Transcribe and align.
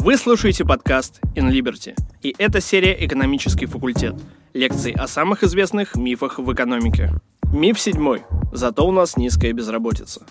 Вы 0.00 0.16
слушаете 0.16 0.64
подкаст 0.64 1.20
In 1.36 1.50
Liberty, 1.50 1.96
и 2.20 2.34
это 2.38 2.60
серия 2.60 2.96
«Экономический 3.06 3.66
факультет» 3.66 4.14
лекции 4.52 4.92
о 4.92 5.06
самых 5.06 5.44
известных 5.44 5.94
мифах 5.94 6.38
в 6.38 6.52
экономике. 6.52 7.12
Миф 7.52 7.80
седьмой. 7.80 8.24
Зато 8.52 8.86
у 8.86 8.90
нас 8.90 9.16
низкая 9.16 9.52
безработица. 9.52 10.22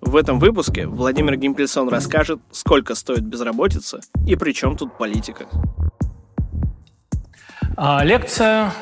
В 0.00 0.16
этом 0.16 0.38
выпуске 0.38 0.86
Владимир 0.86 1.36
Гимпельсон 1.36 1.88
расскажет, 1.88 2.40
сколько 2.50 2.94
стоит 2.94 3.22
безработица 3.22 4.00
и 4.26 4.34
при 4.34 4.52
чем 4.52 4.76
тут 4.76 4.98
политика. 4.98 5.46
А, 7.76 8.04
лекция 8.04 8.72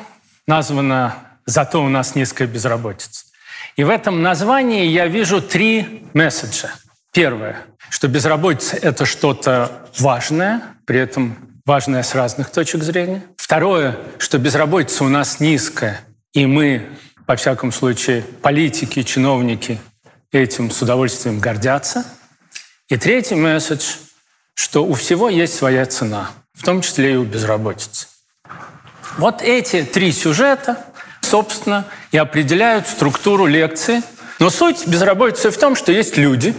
названа 0.47 1.15
«Зато 1.45 1.81
у 1.81 1.87
нас 1.87 2.15
низкая 2.15 2.47
безработица». 2.47 3.25
И 3.75 3.83
в 3.83 3.89
этом 3.89 4.21
названии 4.23 4.87
я 4.87 5.05
вижу 5.05 5.39
три 5.41 6.03
месседжа. 6.13 6.71
Первое, 7.13 7.57
что 7.89 8.07
безработица– 8.07 8.75
это 8.81 9.05
что-то 9.05 9.89
важное, 9.99 10.61
при 10.85 10.99
этом 10.99 11.37
важное 11.65 12.03
с 12.03 12.15
разных 12.15 12.49
точек 12.51 12.83
зрения. 12.83 13.21
Второе, 13.35 13.97
что 14.17 14.37
безработица 14.37 15.03
у 15.03 15.09
нас 15.09 15.41
низкая, 15.41 15.99
и 16.33 16.45
мы, 16.45 16.87
во 17.27 17.35
всяком 17.35 17.73
случае, 17.73 18.21
политики, 18.41 19.03
чиновники 19.03 19.81
этим 20.31 20.71
с 20.71 20.81
удовольствием 20.81 21.39
гордятся. 21.39 22.05
И 22.87 22.95
третий 22.95 23.35
месседж, 23.35 23.95
что 24.53 24.85
у 24.85 24.93
всего 24.93 25.27
есть 25.27 25.55
своя 25.55 25.85
цена, 25.85 26.31
в 26.53 26.63
том 26.63 26.81
числе 26.81 27.13
и 27.13 27.15
у 27.17 27.25
безработицы. 27.25 28.07
Вот 29.17 29.41
эти 29.41 29.83
три 29.83 30.13
сюжета, 30.13 30.85
собственно, 31.19 31.85
и 32.13 32.17
определяют 32.17 32.87
структуру 32.87 33.45
лекции. 33.45 34.01
Но 34.39 34.49
суть 34.49 34.87
безработицы 34.87 35.51
в 35.51 35.57
том, 35.57 35.75
что 35.75 35.91
есть 35.91 36.17
люди, 36.17 36.55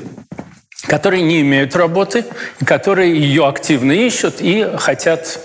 которые 0.92 1.22
не 1.22 1.40
имеют 1.40 1.74
работы, 1.74 2.22
и 2.60 2.66
которые 2.66 3.18
ее 3.18 3.48
активно 3.48 3.92
ищут 3.92 4.42
и 4.42 4.70
хотят 4.76 5.38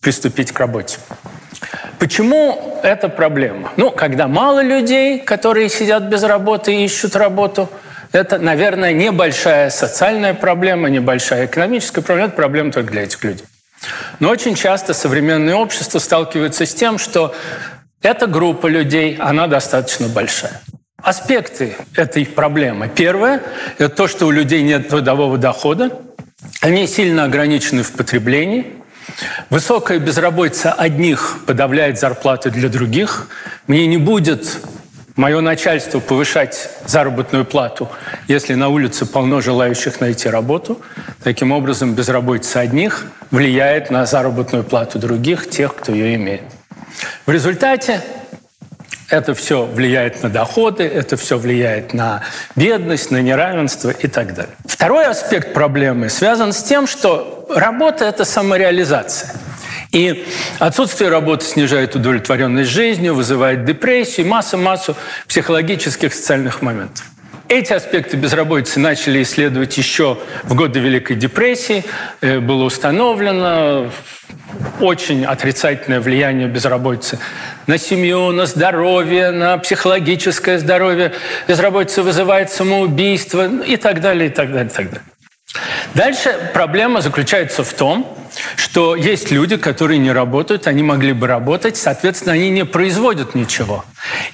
приступить 0.00 0.52
к 0.52 0.60
работе. 0.60 0.98
Почему 1.98 2.78
это 2.84 3.08
проблема? 3.08 3.72
Ну, 3.76 3.90
когда 3.90 4.28
мало 4.28 4.62
людей, 4.62 5.18
которые 5.18 5.68
сидят 5.70 6.04
без 6.04 6.22
работы 6.22 6.72
и 6.72 6.84
ищут 6.84 7.16
работу, 7.16 7.68
это, 8.12 8.38
наверное, 8.38 8.92
небольшая 8.92 9.70
социальная 9.70 10.34
проблема, 10.34 10.88
небольшая 10.88 11.46
экономическая 11.46 12.02
проблема, 12.02 12.28
это 12.28 12.36
проблема 12.36 12.70
только 12.70 12.92
для 12.92 13.02
этих 13.02 13.24
людей. 13.24 13.46
Но 14.20 14.30
очень 14.30 14.54
часто 14.54 14.94
современное 14.94 15.56
общество 15.56 15.98
сталкивается 15.98 16.64
с 16.64 16.72
тем, 16.72 16.98
что 16.98 17.34
эта 18.02 18.28
группа 18.28 18.68
людей, 18.68 19.16
она 19.18 19.48
достаточно 19.48 20.06
большая. 20.06 20.60
Аспекты 21.02 21.74
этой 21.96 22.24
проблемы. 22.24 22.88
Первое– 22.94 23.42
это 23.78 23.88
то, 23.88 24.06
что 24.06 24.26
у 24.26 24.30
людей 24.30 24.62
нет 24.62 24.88
трудового 24.88 25.36
дохода. 25.36 25.90
Они 26.60 26.86
сильно 26.86 27.24
ограничены 27.24 27.82
в 27.82 27.90
потреблении. 27.92 28.66
Высокая 29.50 29.98
безработица 29.98 30.72
одних 30.72 31.38
подавляет 31.44 31.98
зарплаты 31.98 32.50
для 32.50 32.68
других. 32.68 33.28
Мне 33.66 33.88
не 33.88 33.96
будет 33.96 34.58
мое 35.16 35.40
начальство 35.40 35.98
повышать 35.98 36.70
заработную 36.86 37.44
плату, 37.44 37.88
если 38.28 38.54
на 38.54 38.68
улице 38.68 39.04
полно 39.04 39.40
желающих 39.40 40.00
найти 40.00 40.28
работу. 40.28 40.80
Таким 41.24 41.50
образом, 41.50 41.94
безработица 41.94 42.60
одних 42.60 43.06
влияет 43.32 43.90
на 43.90 44.06
заработную 44.06 44.62
плату 44.62 45.00
других, 45.00 45.50
тех, 45.50 45.74
кто 45.74 45.92
ее 45.92 46.14
имеет. 46.14 46.42
В 47.26 47.30
результате 47.32 48.02
это 49.12 49.34
все 49.34 49.66
влияет 49.66 50.22
на 50.22 50.30
доходы, 50.30 50.84
это 50.84 51.18
все 51.18 51.36
влияет 51.36 51.92
на 51.92 52.22
бедность, 52.56 53.10
на 53.10 53.20
неравенство 53.20 53.90
и 53.90 54.08
так 54.08 54.34
далее. 54.34 54.54
Второй 54.64 55.06
аспект 55.06 55.52
проблемы 55.52 56.08
связан 56.08 56.54
с 56.54 56.62
тем, 56.62 56.86
что 56.86 57.46
работа– 57.54 58.04
это 58.06 58.24
самореализация. 58.24 59.30
И 59.92 60.26
отсутствие 60.58 61.10
работы 61.10 61.44
снижает 61.44 61.94
удовлетворенность 61.94 62.70
жизнью, 62.70 63.14
вызывает 63.14 63.66
депрессию, 63.66 64.26
массу-массу 64.26 64.96
психологических 65.28 66.14
социальных 66.14 66.62
моментов. 66.62 67.04
Эти 67.52 67.74
аспекты 67.74 68.16
безработицы 68.16 68.80
начали 68.80 69.22
исследовать 69.22 69.76
еще 69.76 70.16
в 70.42 70.54
годы 70.54 70.80
Великой 70.80 71.16
депрессии. 71.16 71.84
Э, 72.22 72.40
было 72.40 72.64
установлено 72.64 73.90
очень 74.80 75.26
отрицательное 75.26 76.00
влияние 76.00 76.48
безработицы 76.48 77.18
на 77.66 77.76
семью, 77.76 78.30
на 78.30 78.46
здоровье, 78.46 79.32
на 79.32 79.58
психологическое 79.58 80.58
здоровье. 80.58 81.12
Безработица 81.46 82.02
вызывает 82.02 82.50
самоубийство 82.50 83.46
и 83.62 83.76
так 83.76 84.00
далее, 84.00 84.30
и 84.30 84.32
так 84.32 84.50
далее, 84.50 84.70
и 84.70 84.74
так 84.74 84.86
далее. 84.86 85.02
Дальше 85.92 86.50
проблема 86.54 87.02
заключается 87.02 87.64
в 87.64 87.72
том, 87.74 88.16
что 88.56 88.96
есть 88.96 89.30
люди, 89.30 89.58
которые 89.58 89.98
не 89.98 90.10
работают, 90.10 90.66
они 90.66 90.82
могли 90.82 91.12
бы 91.12 91.26
работать, 91.26 91.76
соответственно, 91.76 92.32
они 92.32 92.48
не 92.48 92.64
производят 92.64 93.34
ничего. 93.34 93.84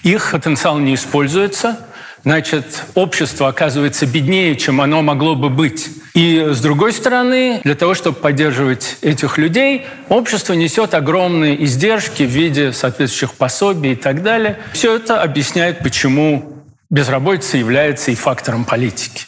Их 0.04 0.30
потенциал 0.30 0.78
не 0.78 0.94
используется, 0.94 1.78
значит, 2.28 2.84
общество 2.94 3.48
оказывается 3.48 4.04
беднее, 4.04 4.54
чем 4.54 4.82
оно 4.82 5.00
могло 5.00 5.34
бы 5.34 5.48
быть. 5.48 5.88
И 6.12 6.48
с 6.50 6.60
другой 6.60 6.92
стороны, 6.92 7.62
для 7.64 7.74
того, 7.74 7.94
чтобы 7.94 8.18
поддерживать 8.18 8.98
этих 9.00 9.38
людей, 9.38 9.86
общество 10.10 10.52
несет 10.52 10.92
огромные 10.92 11.64
издержки 11.64 12.24
в 12.24 12.28
виде 12.28 12.74
соответствующих 12.74 13.32
пособий 13.32 13.92
и 13.92 13.96
так 13.96 14.22
далее. 14.22 14.58
Все 14.74 14.96
это 14.96 15.22
объясняет, 15.22 15.78
почему 15.78 16.62
безработица 16.90 17.56
является 17.56 18.10
и 18.10 18.14
фактором 18.14 18.66
политики. 18.66 19.24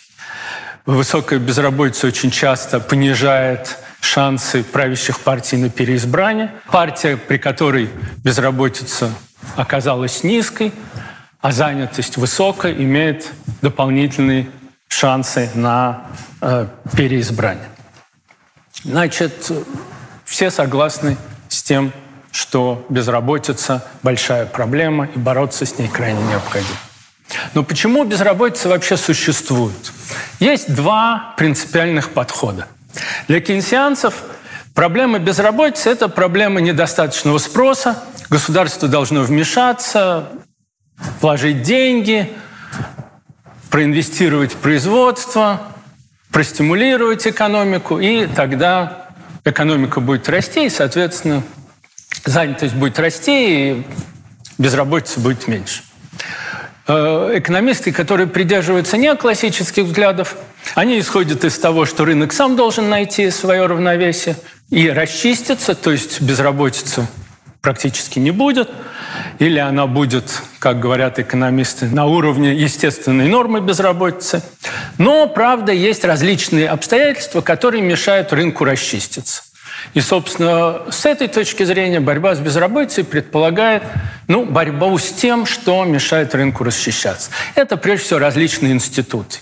Высокая 0.84 1.39
безработица 1.39 2.06
очень 2.06 2.31
часто 2.31 2.81
понижает 2.81 3.78
шансы 4.03 4.62
правящих 4.62 5.21
партий 5.21 5.56
на 5.56 5.71
переизбрание. 5.71 6.53
Партия, 6.71 7.16
при 7.16 7.39
которой 7.39 7.89
безработица 8.22 9.10
оказалась 9.56 10.22
низкой, 10.22 10.75
а 11.41 11.53
занятость 11.53 12.17
высокая, 12.17 12.73
имеет 12.73 13.33
дополнительные 13.62 14.51
шансы 14.89 15.51
на 15.55 16.06
э, 16.41 16.67
переизбрание. 16.97 17.69
Значит, 18.84 19.51
все 20.25 20.51
согласны 20.51 21.17
с 21.49 21.62
тем, 21.62 21.93
что 22.33 22.84
безработица– 22.89 23.84
большая 24.03 24.47
проблема, 24.47 25.06
и 25.06 25.19
бороться 25.19 25.67
с 25.67 25.78
ней 25.78 25.89
крайне 25.89 26.23
необходимо. 26.25 26.77
Но 27.55 27.62
почему 27.62 28.05
безработица 28.05 28.69
вообще 28.69 28.97
существует? 28.97 29.93
Есть 30.41 30.75
два 30.75 31.34
принципиальных 31.37 32.11
подхода. 32.11 32.67
Для 33.28 33.41
кейнсианцев 33.41 34.22
проблема 34.75 35.19
безработицы– 35.19 35.91
это 35.91 36.09
проблема 36.09 36.61
недостаточного 36.61 37.39
спроса, 37.39 38.03
государство 38.28 38.89
должно 38.89 39.22
вмешаться, 39.22 40.28
вложить 41.21 41.62
деньги, 41.62 42.31
проинвестировать 43.71 44.53
в 44.53 44.56
производство, 44.56 45.72
простимулировать 46.31 47.27
экономику, 47.27 47.99
и 47.99 48.27
тогда 48.27 49.09
экономика 49.44 50.00
будет 50.00 50.28
расти, 50.28 50.66
и, 50.66 50.71
соответственно, 50.71 51.43
занятость 52.25 52.75
будет 52.75 52.99
расти, 52.99 53.71
и 53.71 53.87
безработица 54.59 55.21
будет 55.21 55.49
меньше. 55.49 55.83
Э, 56.87 57.33
экономисты, 57.37 57.93
которые 57.93 58.27
придерживаются 58.27 58.97
неоклассических 58.97 59.84
взглядов, 59.84 60.37
они 60.75 60.99
исходят 60.99 61.44
из 61.44 61.59
того, 61.59 61.84
что 61.87 62.05
рынок 62.05 62.33
сам 62.33 62.56
должен 62.56 62.89
найти 62.89 63.31
свое 63.31 63.66
равновесие 63.66 64.37
и 64.71 64.89
расчиститься, 64.89 65.75
то 65.75 65.91
есть 65.91 66.21
безработицы 66.21 67.06
практически 67.60 68.19
не 68.19 68.31
будет, 68.31 68.71
или 69.38 69.59
она 69.59 69.87
будет, 69.87 70.43
как 70.59 70.81
говорят 70.81 71.19
экономисты, 71.19 71.87
на 71.87 72.06
уровне 72.06 72.54
естественной 72.54 73.28
нормы 73.28 73.60
безработицы. 73.60 74.43
Но, 74.98 75.26
правда, 75.26 75.72
есть 75.72 76.04
различные 76.04 76.68
обстоятельства, 76.68 77.41
которые 77.41 77.83
мешают 77.83 78.33
рынку 78.33 78.65
расчиститься. 78.65 79.42
И, 79.95 80.01
собственно, 80.01 80.83
с 80.91 81.07
этой 81.07 81.28
точки 81.28 81.65
зрения 81.65 82.01
борьба 82.01 82.34
с 82.34 82.39
безработицей 82.39 83.04
предполагает 83.04 83.83
ну, 84.28 84.45
борьбу 84.45 84.97
с 84.98 85.10
тем, 85.10 85.47
что 85.47 85.84
мешает 85.84 86.34
рынку 86.34 86.65
расчищаться. 86.65 87.30
Это, 87.54 87.77
прежде 87.77 88.04
всего, 88.04 88.18
различные 88.18 88.72
институты. 88.72 89.39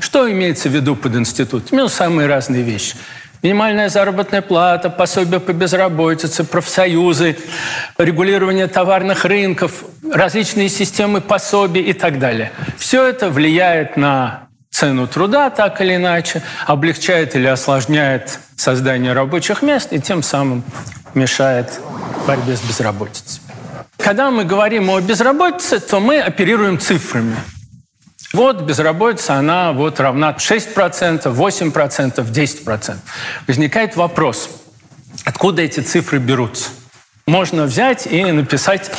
Что 0.00 0.30
имеется 0.30 0.68
в 0.68 0.72
виду 0.72 0.96
под 0.96 1.14
институт? 1.16 1.72
Ну, 1.72 1.88
самые 1.88 2.28
разные 2.28 2.62
вещи. 2.62 2.96
Минимальная 3.42 3.88
заработная 3.88 4.42
плата, 4.42 4.90
пособие 4.90 5.40
по 5.40 5.52
безработице, 5.54 6.44
профсоюзы, 6.44 7.38
регулирование 7.96 8.66
товарных 8.66 9.24
рынков, 9.24 9.84
различные 10.12 10.68
системы 10.68 11.22
пособий 11.22 11.82
и 11.82 11.94
так 11.94 12.18
далее. 12.18 12.52
Все 12.76 13.06
это 13.06 13.30
влияет 13.30 13.96
на 13.96 14.48
цену 14.70 15.06
труда 15.06 15.48
так 15.48 15.80
или 15.80 15.96
иначе, 15.96 16.42
облегчает 16.66 17.34
или 17.34 17.46
осложняет 17.46 18.38
создание 18.56 19.14
рабочих 19.14 19.62
мест 19.62 19.92
и 19.92 20.00
тем 20.00 20.22
самым 20.22 20.62
мешает 21.14 21.80
борьбе 22.26 22.56
с 22.56 22.60
безработицей. 22.60 23.40
Когда 23.96 24.30
мы 24.30 24.44
говорим 24.44 24.90
о 24.90 25.00
безработице, 25.00 25.80
то 25.80 25.98
мы 25.98 26.20
оперируем 26.20 26.78
цифрами. 26.78 27.36
Вот 28.32 28.62
безработица, 28.62 29.34
она 29.34 29.72
вот 29.72 29.98
равна 29.98 30.32
6%, 30.32 31.24
8%, 31.24 32.32
10%. 32.32 32.96
Возникает 33.48 33.96
вопрос, 33.96 34.50
откуда 35.24 35.62
эти 35.62 35.80
цифры 35.80 36.18
берутся? 36.18 36.70
Можно 37.26 37.64
взять 37.64 38.06
и 38.06 38.24
написать 38.24 38.90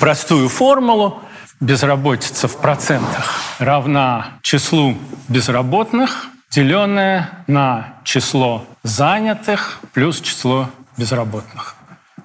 простую 0.00 0.48
формулу. 0.48 1.20
Безработица 1.60 2.46
в 2.46 2.56
процентах 2.58 3.40
равна 3.58 4.38
числу 4.42 4.98
безработных, 5.28 6.26
деленное 6.50 7.44
на 7.46 7.94
число 8.04 8.66
занятых 8.82 9.78
плюс 9.94 10.20
число 10.20 10.68
безработных. 10.98 11.76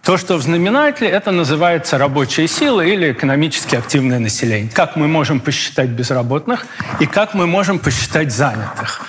То, 0.09 0.17
что 0.17 0.37
в 0.37 0.41
знаменателе, 0.41 1.07
это 1.07 1.29
называется 1.29 1.99
рабочая 1.99 2.47
сила 2.47 2.81
или 2.81 3.11
экономически 3.11 3.75
активное 3.75 4.17
население. 4.17 4.71
Как 4.73 4.95
мы 4.95 5.07
можем 5.07 5.39
посчитать 5.39 5.89
безработных 5.89 6.65
и 6.99 7.05
как 7.05 7.35
мы 7.35 7.45
можем 7.45 7.77
посчитать 7.77 8.31
занятых. 8.31 9.05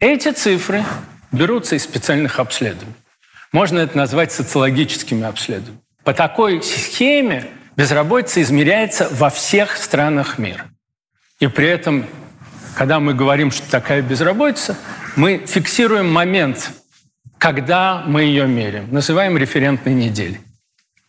Эти 0.00 0.32
цифры 0.32 0.82
берутся 1.30 1.76
из 1.76 1.84
специальных 1.84 2.40
обследований. 2.40 2.96
Можно 3.52 3.78
это 3.78 3.96
назвать 3.96 4.32
социологическими 4.32 5.24
обследованиями. 5.24 5.78
По 6.02 6.12
такой 6.12 6.60
схеме 6.60 7.46
безработица 7.76 8.42
измеряется 8.42 9.06
во 9.12 9.30
всех 9.30 9.76
странах 9.76 10.38
мира. 10.38 10.64
И 11.38 11.46
при 11.46 11.68
этом, 11.68 12.04
когда 12.74 12.98
мы 12.98 13.14
говорим, 13.14 13.52
что 13.52 13.70
такая 13.70 14.02
безработица, 14.02 14.76
мы 15.14 15.44
фиксируем 15.46 16.12
момент 16.12 16.72
когда 17.38 18.02
мы 18.06 18.22
ее 18.22 18.46
меряем. 18.46 18.88
Называем 18.92 19.36
референтной 19.36 19.94
неделей. 19.94 20.40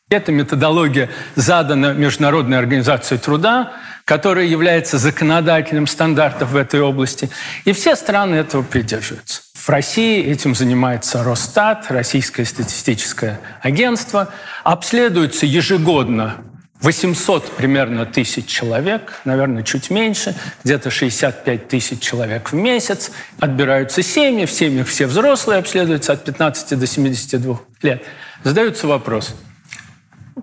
Эта 0.09 0.31
методология 0.31 1.09
задана 1.35 1.94
Международной 1.94 2.57
организацией 2.57 3.19
труда, 3.19 3.74
которая 4.06 4.45
является 4.45 4.97
законодателем 4.97 5.85
стандартов 5.85 6.51
в 6.51 6.56
этой 6.56 6.79
области, 6.79 7.29
и 7.65 7.74
все 7.74 7.95
страны 7.97 8.35
этого 8.35 8.63
придерживаются. 8.63 9.41
В 9.53 9.68
России 9.68 10.24
этим 10.24 10.56
занимается 10.56 11.25
Росстат, 11.25 11.88
Российское 11.89 12.45
статистическое 12.45 13.41
агентство. 13.62 14.29
Обследуются 14.63 15.45
ежегодно 15.45 16.38
800 16.81 17.51
примерно 17.57 18.06
тысяч 18.06 18.45
человек, 18.45 19.21
наверное, 19.25 19.63
чуть 19.63 19.89
меньше, 19.89 20.35
где-то 20.63 20.91
65 20.91 21.68
тысяч 21.68 22.00
человек 22.00 22.51
в 22.51 22.56
месяц. 22.56 23.12
Отбираются 23.39 24.03
семьи, 24.03 24.45
в 24.45 24.51
семьях 24.51 24.88
все 24.88 25.07
взрослые 25.07 25.59
обследуются 25.59 26.13
от 26.13 26.24
15 26.24 26.77
до 26.77 26.85
72 26.85 27.59
лет. 27.81 28.03
Задается 28.44 28.88
вопрос. 28.88 29.35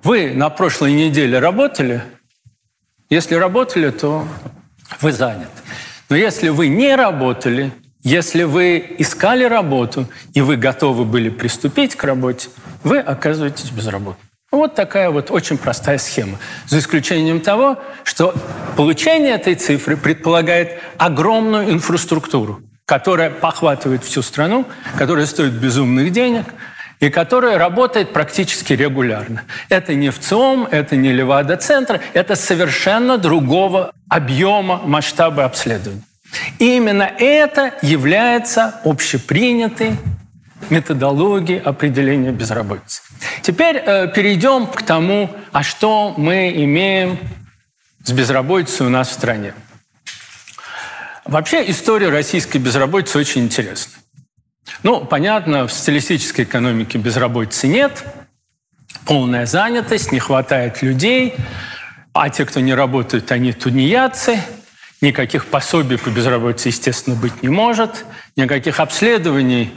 Вы 0.03 0.35
на 0.35 0.51
прошлой 0.51 0.93
неделе 0.93 1.39
работали? 1.39 2.03
Если 3.11 3.37
работали, 3.37 3.91
то 3.91 4.27
вы 5.01 5.13
заняты. 5.13 5.51
Но 6.09 6.17
если 6.17 6.49
вы 6.49 6.67
не 6.67 6.97
работали, 6.97 7.73
если 8.03 8.43
вы 8.43 8.97
искали 8.99 9.45
работу 9.45 10.09
и 10.35 10.41
вы 10.41 10.57
готовы 10.57 11.05
были 11.05 11.31
приступить 11.31 11.95
к 11.95 12.05
работе, 12.05 12.49
вы 12.83 12.99
оказываетесь 12.99 13.71
безработным. 13.71 14.24
Вот 14.55 14.75
такая 14.75 15.11
вот 15.11 15.31
очень 15.31 15.59
простая 15.59 15.99
схема. 15.99 16.39
За 16.67 16.79
исключением 16.79 17.41
того, 17.41 17.79
что 18.05 18.35
получение 18.77 19.35
этой 19.35 19.55
цифры 19.57 19.97
предполагает 19.97 20.81
огромную 20.97 21.73
инфраструктуру, 21.73 22.63
которая 22.87 23.31
похватывает 23.31 24.05
всю 24.05 24.23
страну, 24.23 24.65
которая 24.97 25.27
стоит 25.27 25.53
безумных 25.53 26.13
денег 26.13 26.47
и 27.01 27.11
которая 27.11 27.59
работает 27.59 28.13
практически 28.13 28.73
регулярно. 28.73 29.43
Это 29.69 29.95
не 29.95 30.11
ВЦИОМ, 30.11 30.69
это 30.71 30.97
не 30.97 31.13
Левада-центр, 31.13 32.01
это 32.13 32.37
совершенно 32.37 33.19
другого 33.19 33.93
объема 34.09 34.81
масштаба 34.85 35.45
обследования. 35.45 36.03
И 36.59 36.77
именно 36.77 37.11
это 37.19 37.75
является 37.83 38.81
общепринятой 38.85 39.97
методологией 40.71 41.61
определения 41.61 42.33
безработицы. 42.33 43.03
Теперь 43.43 43.77
э, 43.77 44.09
перейдем 44.15 44.67
к 44.67 44.83
тому, 44.83 45.31
а 45.53 45.63
что 45.63 46.15
мы 46.17 46.51
имеем 46.51 47.19
с 48.05 48.13
безработицей 48.13 48.87
у 48.87 48.91
нас 48.91 49.09
в 49.09 49.13
стране. 49.13 49.55
Вообще 51.25 51.69
история 51.71 52.11
российской 52.11 52.59
безработицы 52.59 53.19
очень 53.19 53.45
интересна. 53.45 53.95
Ну, 54.83 55.05
понятно, 55.05 55.67
в 55.67 55.73
социалистической 55.73 56.45
экономике 56.45 56.99
безработицы 56.99 57.67
нет, 57.67 58.05
полная 59.07 59.47
занятость, 59.47 60.13
не 60.13 60.19
хватает 60.19 60.83
людей, 60.83 61.35
а 62.13 62.29
те, 62.29 62.45
кто 62.45 62.61
не 62.61 62.75
работают, 62.75 63.33
они 63.33 63.53
тунеядцы, 63.53 64.39
никаких 65.01 65.47
пособий 65.47 65.99
по 65.99 66.11
безработице, 66.11 66.69
естественно, 66.69 67.17
быть 67.17 67.43
не 67.43 67.49
может, 67.49 68.05
никаких 68.37 68.81
обследований 68.81 69.73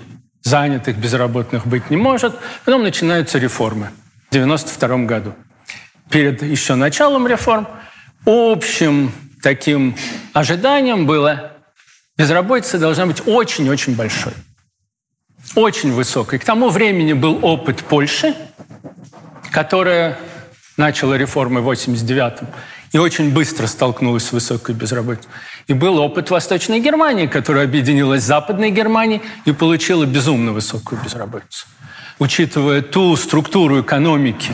занятых, 0.47 0.97
безработных 0.97 1.67
быть 1.67 1.89
не 1.89 1.97
может. 1.97 2.35
Потом 2.65 2.83
начинаются 2.83 3.37
реформы 3.37 3.89
в 4.25 4.35
1992 4.35 4.97
году. 5.05 5.35
Перед 6.09 6.41
еще 6.41 6.75
началом 6.75 7.27
реформ 7.27 7.67
общим 8.25 9.11
таким 9.43 9.95
ожиданием 10.33 11.05
было, 11.05 11.51
безработица 12.17 12.79
должна 12.79 13.05
быть 13.05 13.27
очень-очень 13.27 13.95
большой, 13.95 14.33
очень 15.55 15.91
высокой. 15.91 16.39
К 16.39 16.45
тому 16.45 16.69
времени 16.69 17.13
был 17.13 17.39
опыт 17.43 17.83
Польши, 17.83 18.33
которая 19.51 20.17
начала 20.77 21.15
реформы 21.15 21.61
в 21.61 21.69
1989 21.69 22.49
и 22.93 22.97
очень 22.97 23.33
быстро 23.33 23.67
столкнулась 23.67 24.25
с 24.25 24.31
высокой 24.31 24.73
безработицей. 24.75 25.29
И 25.67 25.73
был 25.73 25.99
опыт 25.99 26.31
Восточной 26.31 26.79
Германии, 26.79 27.27
которая 27.27 27.65
объединилась 27.65 28.23
с 28.23 28.25
Западной 28.25 28.71
Германией 28.71 29.21
и 29.45 29.51
получила 29.51 30.05
безумно 30.05 30.53
высокую 30.53 31.01
безработицу. 31.03 31.67
Учитывая 32.19 32.81
ту 32.81 33.15
структуру 33.17 33.81
экономики, 33.81 34.53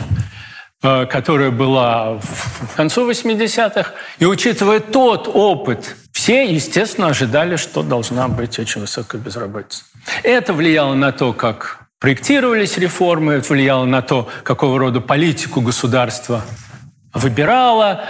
э, 0.82 1.06
которая 1.06 1.50
была 1.50 2.18
в 2.18 2.76
концу 2.76 3.08
80-х, 3.08 3.92
и 4.18 4.26
учитывая 4.26 4.80
тот 4.80 5.30
опыт, 5.32 5.96
все, 6.10 6.52
естественно, 6.52 7.08
ожидали, 7.08 7.56
что 7.56 7.82
должна 7.82 8.28
быть 8.28 8.58
очень 8.58 8.80
высокая 8.80 9.20
безработица. 9.20 9.84
Это 10.24 10.52
влияло 10.52 10.94
на 10.94 11.12
то, 11.12 11.32
как 11.32 11.86
проектировались 12.00 12.76
реформы, 12.76 13.34
это 13.34 13.52
влияло 13.52 13.84
на 13.84 14.02
то, 14.02 14.28
какого 14.42 14.78
рода 14.78 15.00
политику 15.00 15.60
государство 15.60 16.42
выбирало. 17.14 18.04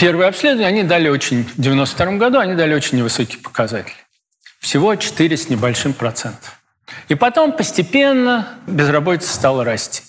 Первые 0.00 0.28
обследования, 0.30 0.66
они 0.66 0.82
дали 0.82 1.10
очень, 1.10 1.44
в 1.44 1.60
92 1.60 2.12
году 2.12 2.38
они 2.38 2.54
дали 2.54 2.72
очень 2.72 2.96
невысокие 2.96 3.38
показатели. 3.38 3.92
Всего 4.58 4.94
4 4.94 5.36
с 5.36 5.50
небольшим 5.50 5.92
процентов. 5.92 6.58
И 7.10 7.14
потом 7.14 7.52
постепенно 7.52 8.48
безработица 8.66 9.34
стала 9.34 9.62
расти. 9.62 10.00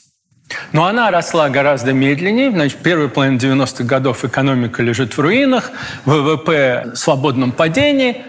Но 0.72 0.86
она 0.86 1.12
росла 1.12 1.50
гораздо 1.50 1.92
медленнее. 1.92 2.52
Значит, 2.52 2.80
первый 2.80 3.10
половина 3.10 3.38
90-х 3.38 3.84
годов 3.84 4.24
экономика 4.24 4.82
лежит 4.82 5.18
в 5.18 5.20
руинах, 5.20 5.72
ВВП 6.06 6.92
в 6.94 6.96
свободном 6.96 7.52
падении, 7.52 8.24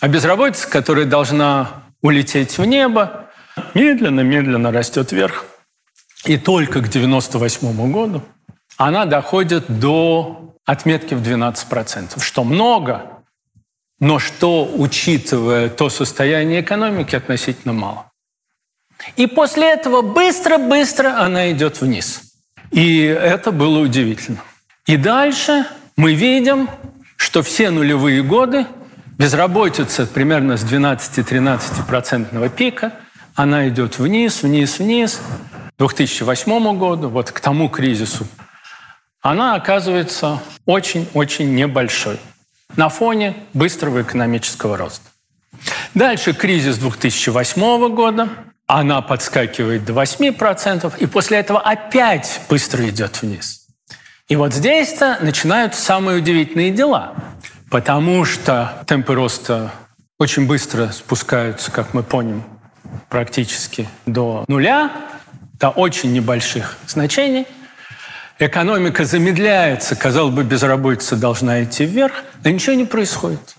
а 0.00 0.06
безработица, 0.06 0.70
которая 0.70 1.04
должна 1.04 1.82
улететь 2.00 2.58
в 2.58 2.64
небо, 2.64 3.28
медленно-медленно 3.74 4.70
растет 4.70 5.10
вверх. 5.10 5.46
И 6.26 6.38
только 6.38 6.80
к 6.80 6.88
98 6.88 7.90
году 7.90 8.22
она 8.76 9.04
доходит 9.04 9.64
до 9.80 10.51
отметки 10.72 11.14
в 11.14 11.22
12%, 11.22 12.20
что 12.20 12.44
много, 12.44 13.02
но 14.00 14.18
что, 14.18 14.64
учитывая 14.74 15.68
то 15.68 15.88
состояние 15.90 16.60
экономики, 16.60 17.14
относительно 17.14 17.72
мало. 17.72 18.10
И 19.16 19.26
после 19.26 19.72
этого 19.72 20.02
быстро-быстро 20.02 21.20
она 21.20 21.50
идет 21.52 21.80
вниз. 21.80 22.32
И 22.70 23.02
это 23.02 23.52
было 23.52 23.80
удивительно. 23.80 24.38
И 24.86 24.96
дальше 24.96 25.66
мы 25.96 26.14
видим, 26.14 26.68
что 27.16 27.42
все 27.42 27.70
нулевые 27.70 28.22
годы 28.22 28.66
безработица 29.18 30.06
примерно 30.06 30.56
с 30.56 30.64
12-13% 30.64 32.48
пика, 32.50 32.92
она 33.34 33.68
идет 33.68 33.98
вниз, 33.98 34.42
вниз, 34.42 34.78
вниз. 34.78 35.20
К 35.76 35.78
2008 35.78 36.78
году, 36.78 37.08
вот 37.08 37.30
к 37.30 37.40
тому 37.40 37.68
кризису, 37.68 38.26
она 39.22 39.54
оказывается 39.54 40.40
очень-очень 40.66 41.54
небольшой 41.54 42.18
на 42.76 42.88
фоне 42.88 43.36
быстрого 43.54 44.02
экономического 44.02 44.76
роста. 44.76 45.08
Дальше 45.94 46.32
кризис 46.32 46.78
2008 46.78 47.94
года, 47.94 48.28
она 48.66 49.00
подскакивает 49.00 49.84
до 49.84 49.92
8%, 49.92 50.94
и 50.98 51.06
после 51.06 51.38
этого 51.38 51.60
опять 51.60 52.40
быстро 52.48 52.88
идет 52.88 53.22
вниз. 53.22 53.66
И 54.28 54.36
вот 54.36 54.54
здесь-то 54.54 55.18
начинаются 55.20 55.80
самые 55.80 56.18
удивительные 56.18 56.70
дела, 56.70 57.14
потому 57.70 58.24
что 58.24 58.82
темпы 58.86 59.14
роста 59.14 59.70
очень 60.18 60.46
быстро 60.46 60.88
спускаются, 60.88 61.70
как 61.70 61.94
мы 61.94 62.02
помним, 62.02 62.42
практически 63.08 63.88
до 64.06 64.44
нуля, 64.48 64.90
до 65.60 65.68
очень 65.68 66.12
небольших 66.12 66.78
значений– 66.88 67.46
экономика 68.38 69.04
замедляется, 69.04 69.96
казалось 69.96 70.34
бы, 70.34 70.44
безработица 70.44 71.16
должна 71.16 71.62
идти 71.62 71.84
вверх, 71.84 72.14
но 72.44 72.50
ничего 72.50 72.74
не 72.74 72.84
происходит. 72.84 73.56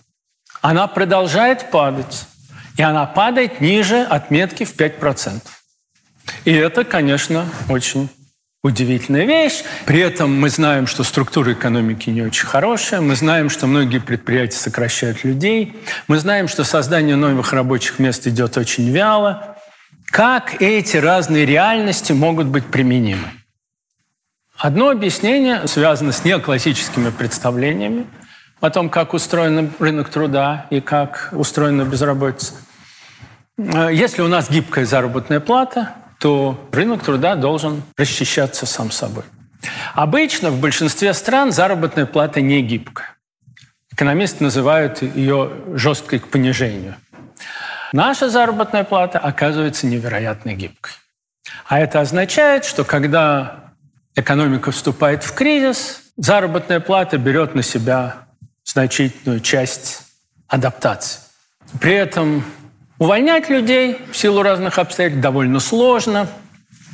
Она 0.62 0.88
продолжает 0.88 1.70
падать, 1.72 2.25
и 2.77 2.82
она 2.82 3.06
падает 3.06 3.62
ниже 3.62 4.01
отметки 4.01 4.63
в 4.63 4.75
5%. 4.75 5.42
И 6.46 6.53
это, 6.53 6.84
конечно, 6.84 7.46
очень 7.70 8.10
удивительная 8.63 9.25
вещь. 9.25 9.63
При 9.86 10.00
этом 10.00 10.34
мы 10.39 10.50
знаем, 10.50 10.88
что 10.88 11.03
структура 11.03 11.51
экономики 11.51 12.10
не 12.10 12.22
очень 12.22 12.46
хорошая, 12.46 13.01
мы 13.01 13.15
знаем, 13.15 13.50
что 13.50 13.68
многие 13.68 14.00
предприятия 14.00 14.58
сокращают 14.58 15.24
людей, 15.25 15.75
мы 16.08 16.18
знаем, 16.18 16.48
что 16.48 16.63
создание 16.63 17.18
новых 17.18 17.51
рабочих 17.51 18.00
мест 18.00 18.25
идет 18.25 18.58
очень 18.58 18.89
вяло. 18.89 19.58
Как 20.06 20.62
эти 20.62 20.96
разные 20.98 21.46
реальности 21.46 22.13
могут 22.13 22.48
быть 22.48 22.65
применимы? 22.65 23.27
Одно 24.57 24.89
объяснение 24.89 25.67
связано 25.67 26.12
с 26.12 26.24
неоклассическими 26.24 27.10
представлениями 27.10 28.05
о 28.62 28.69
том, 28.69 28.89
как 28.89 29.13
устроен 29.13 29.72
рынок 29.79 30.10
труда 30.10 30.67
и 30.69 30.79
как 30.79 31.29
устроена 31.31 31.83
безработица. 31.83 32.53
Если 33.57 34.22
у 34.22 34.27
нас 34.27 34.50
гибкая 34.50 34.86
заработная 34.86 35.39
плата, 35.39 35.95
то 36.19 36.69
рынок 36.72 37.03
труда 37.03 37.36
должен 37.36 37.83
расчищаться 37.98 38.65
сам 38.65 38.89
собой. 38.91 39.24
Обычно 39.93 40.50
в 40.50 40.60
большинстве 40.60 41.13
стран 41.13 41.51
заработная 41.51 42.05
плата 42.05 42.41
не 42.41 42.62
гибкая. 42.62 43.15
Экономисты 43.91 44.43
называют 44.43 45.01
ее 45.01 45.51
жесткой 45.74 46.19
к 46.19 46.29
понижению. 46.29 46.95
Наша 47.91 48.29
заработная 48.29 48.83
плата 48.83 49.19
оказывается 49.19 49.86
невероятно 49.86 50.53
гибкой. 50.53 50.93
А 51.67 51.79
это 51.79 52.00
означает, 52.00 52.65
что 52.65 52.83
когда 52.83 53.62
экономика 54.15 54.72
вступает 54.72 55.24
в 55.24 55.34
кризис, 55.34 56.01
заработная 56.17 56.79
плата 56.79 57.17
берет 57.17 57.55
на 57.55 57.63
себя 57.63 58.27
значительную 58.63 59.39
часть 59.39 60.01
адаптации. 60.48 61.20
При 61.79 61.93
этом 61.93 62.43
Увольнять 63.03 63.50
людей 63.50 64.00
в 64.13 64.15
силу 64.15 64.43
разных 64.43 64.79
обстоятельств 64.79 65.22
довольно 65.22 65.60
сложно. 65.60 66.29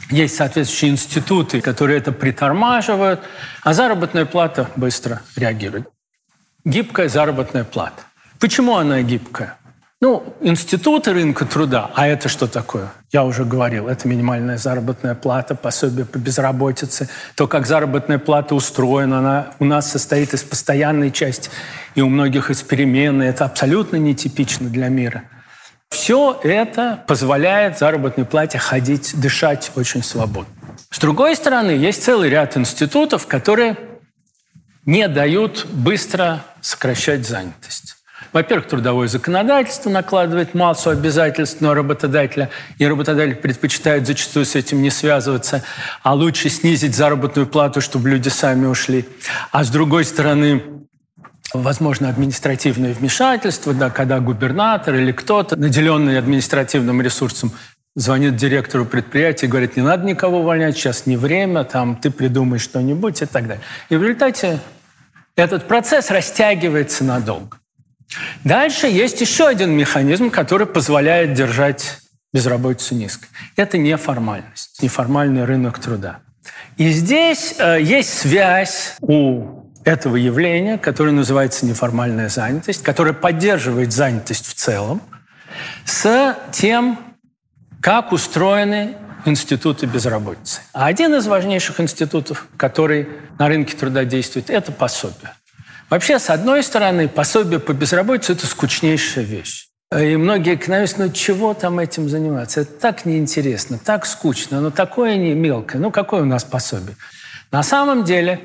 Есть 0.10 0.38
соответствующие 0.38 0.90
институты, 0.90 1.62
которые 1.62 2.00
это 2.00 2.12
притормаживают, 2.12 3.20
а 3.62 3.76
заработная 3.76 4.26
плата 4.26 4.72
быстро 4.76 5.22
реагирует. 5.36 5.88
Гибкая 6.66 7.10
заработная 7.10 7.64
плата. 7.64 8.02
Почему 8.40 8.76
она 8.76 9.04
гибкая? 9.04 9.59
Ну, 10.02 10.24
институты 10.40 11.12
рынка 11.12 11.46
труда, 11.46 11.92
а 11.94 12.08
это 12.08 12.30
что 12.30 12.48
такое? 12.48 12.90
Я 13.12 13.26
уже 13.26 13.44
говорил, 13.44 13.90
это 13.90 14.08
минимальная 14.08 14.58
заработная 14.58 15.14
плата, 15.14 15.56
пособие 15.56 16.06
по 16.06 16.18
безработице. 16.18 17.10
То, 17.36 17.48
как 17.48 17.68
заработная 17.68 18.18
плата 18.18 18.56
устроена, 18.56 19.20
она 19.20 19.48
у 19.60 19.66
нас 19.66 19.92
состоит 19.92 20.34
из 20.34 20.44
постоянной 20.44 21.12
части 21.12 21.50
и 21.96 22.02
у 22.02 22.08
многих 22.08 22.50
из 22.50 22.62
переменной. 22.62 23.28
Это 23.28 23.44
абсолютно 23.44 23.98
нетипично 23.98 24.70
для 24.70 24.88
мира– 24.88 25.24
все 25.90 26.40
это 26.44 27.04
позволяет 27.08 27.78
заработной 27.78 28.26
плате 28.26 28.58
ходить, 28.58 29.20
дышать 29.20 29.72
очень 29.76 30.04
свободно. 30.04 30.54
С 30.92 31.00
другой 31.00 31.36
стороны, 31.36 31.72
есть 31.72 32.04
целый 32.04 32.30
ряд 32.30 32.58
институтов, 32.58 33.28
которые 33.28 33.76
не 34.86 35.08
дают 35.08 35.66
быстро 35.66 36.44
сокращать 36.62 37.28
занятость. 37.28 37.98
Во-первых, 38.32 38.68
трудовое 38.68 39.08
законодательство 39.08 39.90
накладывает 39.90 40.54
массу 40.54 40.92
обязательств 40.92 41.62
на 41.62 41.74
работодателя, 41.74 42.50
и 42.78 42.86
работодатель 42.86 43.36
предпочитает 43.36 44.06
зачастую 44.06 44.46
с 44.46 44.56
этим 44.56 44.82
не 44.82 44.92
связываться, 44.92 45.64
а 46.04 46.14
лучше 46.14 46.50
снизить 46.50 46.96
заработную 46.96 47.48
плату, 47.48 47.82
чтобы 47.82 48.10
люди 48.10 48.30
сами 48.30 48.66
ушли. 48.66 49.08
А 49.52 49.64
с 49.64 49.70
другой 49.70 50.06
стороны, 50.06 50.64
возможно, 51.54 52.10
административное 52.10 52.94
вмешательство, 52.94 53.74
да, 53.74 53.90
когда 53.90 54.20
губернатор 54.20 54.96
или 54.96 55.12
кто-то, 55.12 55.56
наделенный 55.56 56.18
административным 56.18 57.02
ресурсом, 57.02 57.52
звонит 57.96 58.36
директору 58.36 58.86
предприятия 58.86 59.48
и 59.48 59.50
говорит, 59.50 59.76
не 59.76 59.82
надо 59.82 60.06
никого 60.06 60.40
увольнять, 60.40 60.78
сейчас 60.78 61.06
не 61.08 61.18
время, 61.18 61.64
там, 61.64 61.96
ты 61.96 62.12
придумай 62.12 62.60
что-нибудь 62.60 63.22
и 63.22 63.26
так 63.26 63.48
далее. 63.48 63.64
И 63.90 63.96
в 63.96 64.04
результате 64.04 64.60
этот 65.36 65.68
процесс 65.68 66.12
растягивается 66.12 67.04
надолго. 67.04 67.58
Дальше 68.44 68.88
есть 68.88 69.22
еще 69.22 69.48
один 69.48 69.72
механизм, 69.72 70.30
который 70.30 70.68
позволяет 70.68 71.34
держать 71.34 72.00
безработицу 72.34 72.96
низкой. 72.96 73.28
Это 73.56 73.78
неформальность, 73.78 74.82
неформальный 74.82 75.46
рынок 75.46 75.80
труда. 75.80 76.20
И 76.78 76.90
здесь 76.90 77.56
э, 77.60 77.82
есть 77.82 78.20
связь 78.20 78.96
у 79.02 79.66
этого 79.84 80.16
явления, 80.16 80.78
которое 80.78 81.12
называется 81.12 81.66
неформальная 81.66 82.30
занятость, 82.30 82.84
которое 82.84 83.14
поддерживает 83.14 83.92
занятость 83.92 84.46
в 84.46 84.54
целом, 84.54 85.02
с 85.86 86.38
тем, 86.52 87.00
как 87.82 88.12
устроены 88.12 88.96
институты 89.26 89.86
безработицы. 89.86 90.62
А 90.74 90.86
один 90.86 91.14
из 91.16 91.28
важнейших 91.28 91.80
институтов, 91.80 92.48
который 92.58 93.10
на 93.38 93.48
рынке 93.48 93.76
труда 93.76 94.06
действует, 94.06 94.50
это 94.50 94.72
пособие. 94.72 95.34
Вообще, 95.90 96.20
с 96.20 96.30
одной 96.30 96.62
стороны, 96.64 97.08
пособие 97.08 97.60
по 97.60 97.74
безработице– 97.74 98.32
это 98.34 98.46
скучнейшая 98.46 99.24
вещь. 99.24 99.70
И 99.92 100.18
многие 100.18 100.54
экономисты, 100.54 101.04
ну 101.04 101.12
чего 101.12 101.56
там 101.56 101.80
этим 101.80 102.10
заниматься? 102.10 102.62
Это 102.62 102.74
так 102.74 103.06
неинтересно, 103.06 103.80
так 103.80 104.06
скучно, 104.06 104.62
ну 104.62 104.70
такое 104.70 105.16
не 105.16 105.34
мелкое, 105.34 105.82
ну 105.82 105.90
какое 105.90 106.22
у 106.22 106.26
нас 106.26 106.44
пособие? 106.44 106.96
На 107.52 107.64
самом 107.64 108.04
деле 108.04 108.40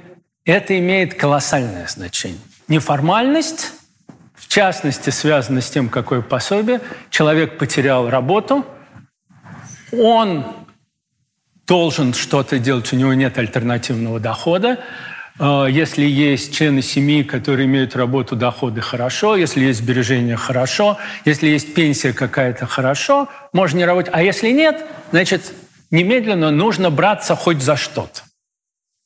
это 0.47 0.79
имеет 0.79 1.15
колоссальное 1.15 1.87
значение. 1.87 2.41
Неформальность, 2.67 3.73
в 4.35 4.49
частности, 4.49 5.11
связана 5.11 5.61
с 5.61 5.69
тем, 5.69 5.91
какое 5.91 6.23
пособие. 6.23 6.81
Человек 7.11 7.59
потерял 7.59 8.09
работу, 8.09 8.65
он 9.93 10.47
должен 11.67 12.15
что-то 12.15 12.59
делать, 12.59 12.91
у 12.95 12.97
него 12.97 13.13
нет 13.13 13.37
альтернативного 13.37 14.19
дохода. 14.19 14.79
А, 15.39 15.67
если 15.67 16.05
есть 16.05 16.55
члены 16.55 16.83
семьи, 16.83 17.23
которые 17.23 17.67
имеют 17.67 17.97
работу, 17.97 18.37
доходы– 18.37 18.81
хорошо. 18.83 19.37
Если 19.37 19.65
есть 19.65 19.81
сбережения– 19.81 20.37
хорошо. 20.37 20.99
Если 21.25 21.49
есть 21.49 21.75
пенсия 21.75 22.13
какая-то– 22.13 22.67
хорошо. 22.69 23.29
Можно 23.53 23.79
не 23.79 23.85
работать. 23.85 24.13
А 24.15 24.23
если 24.23 24.51
нет, 24.51 24.85
значит, 25.11 25.53
немедленно 25.91 26.51
нужно 26.51 26.91
браться 26.91 27.35
хоть 27.35 27.63
за 27.63 27.77
что-то. 27.77 28.23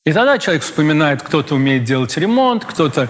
И 0.04 0.12
тогда 0.12 0.38
человек 0.38 0.62
вспоминает, 0.62 1.22
кто-то 1.22 1.54
умеет 1.54 1.84
делать 1.84 2.16
ремонт, 2.16 2.64
кто-то 2.64 3.08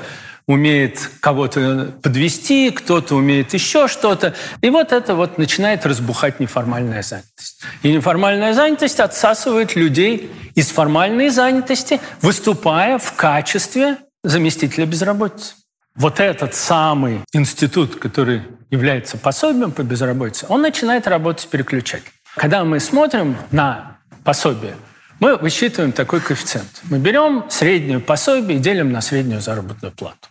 умеет 0.49 1.11
кого-то 1.21 1.95
подвести, 2.03 2.71
кто-то 2.71 3.15
умеет 3.15 3.55
еще 3.55 3.87
что-то. 3.87 4.35
И 4.63 4.71
вот 4.71 4.93
это 4.93 5.15
вот 5.15 5.39
начинает 5.39 5.87
разбухать 5.87 6.41
неформальная 6.41 7.03
занятость. 7.03 7.63
И 7.83 7.93
неформальная 7.93 8.55
занятость 8.55 8.99
отсасывает 8.99 9.77
людей 9.77 10.33
из 10.55 10.71
формальной 10.71 11.29
занятости, 11.29 12.01
выступая 12.23 12.99
в 12.99 13.13
качестве 13.13 13.99
заместителя 14.25 14.87
безработицы. 14.87 15.55
Вот 15.95 16.19
этот 16.19 16.55
самый 16.55 17.21
институт, 17.33 17.97
который 17.97 18.43
является 18.71 19.19
пособием 19.19 19.71
по 19.71 19.83
безработице, 19.83 20.47
он 20.49 20.63
начинает 20.63 21.07
работать 21.07 21.49
переключать. 21.49 22.03
Когда 22.37 22.65
мы 22.65 22.81
смотрим 22.81 23.37
на 23.51 23.99
пособие, 24.25 24.77
мы 25.21 25.37
высчитываем 25.37 25.93
такой 25.93 26.21
коэффициент. 26.21 26.81
Мы 26.85 26.99
берем 26.99 27.45
среднюю 27.51 28.01
пособие 28.01 28.59
и 28.59 28.61
делим 28.61 28.93
на 28.93 29.01
среднюю 29.01 29.41
заработную 29.41 29.93
плату. 29.93 30.28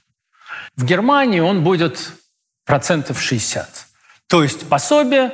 В 0.77 0.85
Германии 0.85 1.39
он 1.39 1.63
будет 1.63 2.11
процентов 2.65 3.19
60. 3.19 3.67
То 4.27 4.43
есть 4.43 4.69
пособие 4.69 5.31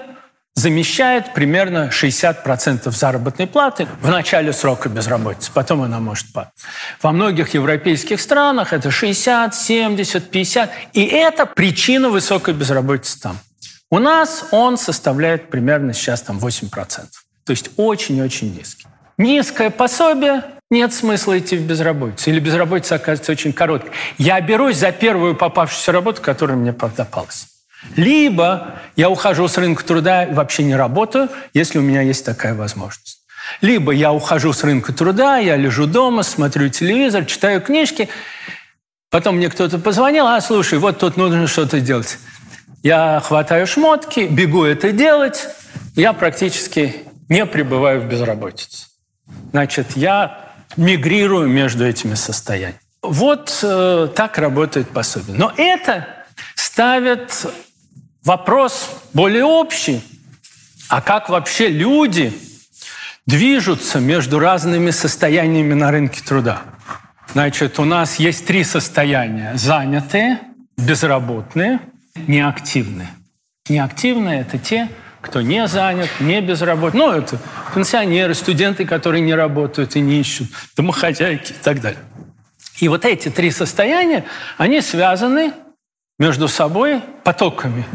замещает 0.55 1.33
примерно 1.33 1.89
60% 1.91 2.89
заработной 2.91 3.47
платы 3.47 3.87
в 4.01 4.09
начале 4.09 4.53
срока 4.53 4.87
безработицы, 4.87 5.51
потом 5.53 5.81
она 5.81 5.99
может 5.99 6.31
падать. 6.31 6.53
Во 7.01 7.11
многих 7.11 7.53
европейских 7.55 8.21
странах 8.21 8.71
это 8.71 8.89
60, 8.89 9.53
70, 9.53 10.31
50, 10.31 10.71
и 10.93 11.03
это 11.03 11.45
причина 11.45 12.09
высокой 12.09 12.53
безработицы 12.53 13.19
там. 13.19 13.37
У 13.91 13.99
нас 13.99 14.45
он 14.51 14.77
составляет 14.77 15.49
примерно 15.49 15.93
сейчас 15.93 16.21
там 16.21 16.37
8%. 16.37 16.69
То 17.45 17.51
есть 17.51 17.71
очень-очень 17.75 18.55
низкий 18.55 18.87
низкое 19.17 19.69
пособие, 19.69 20.43
нет 20.73 20.93
смысла 20.93 21.39
идти 21.39 21.55
в 21.55 21.61
безработицу. 21.61 22.31
Или 22.31 22.39
безработица 22.39 22.95
оказывается 22.95 23.31
очень 23.31 23.53
короткой. 23.53 23.91
Я 24.17 24.41
берусь 24.41 24.77
за 24.77 24.91
первую 24.91 25.35
попавшуюся 25.35 25.91
работу, 25.93 26.21
которая 26.21 26.57
мне 26.57 26.73
попалась. 26.73 27.47
Либо 27.95 28.79
я 28.95 29.09
ухожу 29.09 29.47
с 29.47 29.57
рынка 29.57 29.85
труда 29.85 30.23
и 30.23 30.33
вообще 30.33 30.63
не 30.63 30.75
работаю, 30.75 31.29
если 31.53 31.79
у 31.79 31.81
меня 31.81 32.01
есть 32.01 32.25
такая 32.25 32.53
возможность. 32.53 33.19
Либо 33.61 33.91
я 33.91 34.11
ухожу 34.13 34.53
с 34.53 34.63
рынка 34.63 34.93
труда, 34.93 35.37
я 35.37 35.55
лежу 35.55 35.85
дома, 35.85 36.23
смотрю 36.23 36.69
телевизор, 36.69 37.25
читаю 37.25 37.61
книжки, 37.61 38.09
потом 39.09 39.35
мне 39.35 39.49
кто-то 39.49 39.79
позвонил, 39.79 40.27
а 40.27 40.39
слушай, 40.41 40.79
вот 40.79 40.99
тут 40.99 41.17
нужно 41.17 41.47
что-то 41.47 41.81
делать. 41.81 42.17
Я 42.83 43.21
хватаю 43.23 43.67
шмотки, 43.67 44.21
бегу 44.21 44.63
это 44.63 44.91
делать, 44.91 45.47
я 45.95 46.13
практически 46.13 46.95
не 47.27 47.45
пребываю 47.45 48.01
в 48.01 48.05
безработице. 48.05 48.87
Значит, 49.51 49.97
я 49.97 50.52
мигрирую 50.77 51.47
между 51.47 51.85
этими 51.85 52.15
состояниями. 52.15 52.79
Вот 53.01 53.59
э, 53.61 54.07
так 54.15 54.37
работает 54.37 54.89
пособие. 54.89 55.37
Но 55.37 55.53
это 55.57 56.07
ставит 56.55 57.45
вопрос 58.23 58.89
более 59.13 59.43
общий. 59.43 60.01
А 60.89 61.01
как 61.01 61.29
вообще 61.29 61.67
люди 61.67 62.33
движутся 63.25 63.99
между 63.99 64.39
разными 64.39 64.91
состояниями 64.91 65.73
на 65.73 65.91
рынке 65.91 66.21
труда? 66.23 66.63
Значит, 67.33 67.79
у 67.79 67.85
нас 67.85 68.17
есть 68.17 68.45
три 68.45 68.63
состояния. 68.63 69.53
Занятые, 69.55 70.39
безработные, 70.77 71.79
неактивные. 72.27 73.09
Неактивные– 73.69 74.41
это 74.41 74.57
те, 74.57 74.89
кто 75.23 75.41
не 75.41 75.67
занят, 75.67 76.09
не 76.19 76.41
безработный. 76.41 76.99
Ну, 76.99 77.11
это 77.11 77.39
пенсионеры, 77.73 78.33
студенты, 78.33 78.85
которые 78.85 79.21
не 79.21 79.33
работают 79.33 79.95
и 79.95 80.01
не 80.01 80.19
ищут, 80.19 80.49
домохозяйки 80.75 81.53
и 81.53 81.63
так 81.63 81.81
далее. 81.81 82.01
И 82.79 82.89
вот 82.89 83.05
эти 83.05 83.29
три 83.29 83.49
состояния, 83.49 84.25
они 84.57 84.81
связаны 84.81 85.53
между 86.19 86.47
собой 86.47 87.01
потоками. 87.23 87.85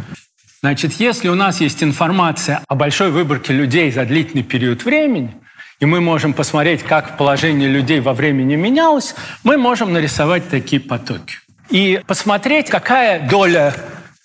Значит, 0.60 0.94
если 0.94 1.28
у 1.28 1.34
нас 1.34 1.60
есть 1.60 1.82
информация 1.82 2.62
о 2.66 2.74
большой 2.74 3.10
выборке 3.10 3.52
людей 3.52 3.92
за 3.92 4.04
длительный 4.06 4.42
период 4.42 4.84
времени, 4.84 5.36
и 5.80 5.86
мы 5.86 6.00
можем 6.00 6.32
посмотреть, 6.32 6.82
как 6.82 7.16
положение 7.18 7.68
людей 7.68 8.00
во 8.00 8.14
времени 8.14 8.56
менялось, 8.56 9.14
мы 9.44 9.58
можем 9.58 9.92
нарисовать 9.92 10.48
такие 10.48 10.80
потоки. 10.80 11.36
И 11.68 12.00
посмотреть, 12.06 12.70
какая 12.70 13.28
доля 13.28 13.74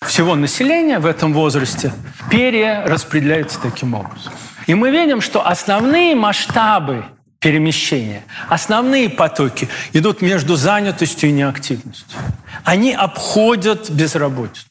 всего 0.07 0.35
населения 0.35 0.99
в 0.99 1.05
этом 1.05 1.33
возрасте 1.33 1.93
перераспределяется 2.29 3.59
таким 3.61 3.93
образом. 3.93 4.33
И 4.67 4.75
мы 4.75 4.91
видим, 4.91 5.21
что 5.21 5.45
основные 5.45 6.15
масштабы 6.15 7.05
перемещения, 7.39 8.23
основные 8.47 9.09
потоки 9.09 9.67
идут 9.91 10.21
между 10.21 10.55
занятостью 10.55 11.29
и 11.29 11.33
неактивностью. 11.33 12.17
Они 12.63 12.93
обходят 12.93 13.89
безработицу. 13.89 14.67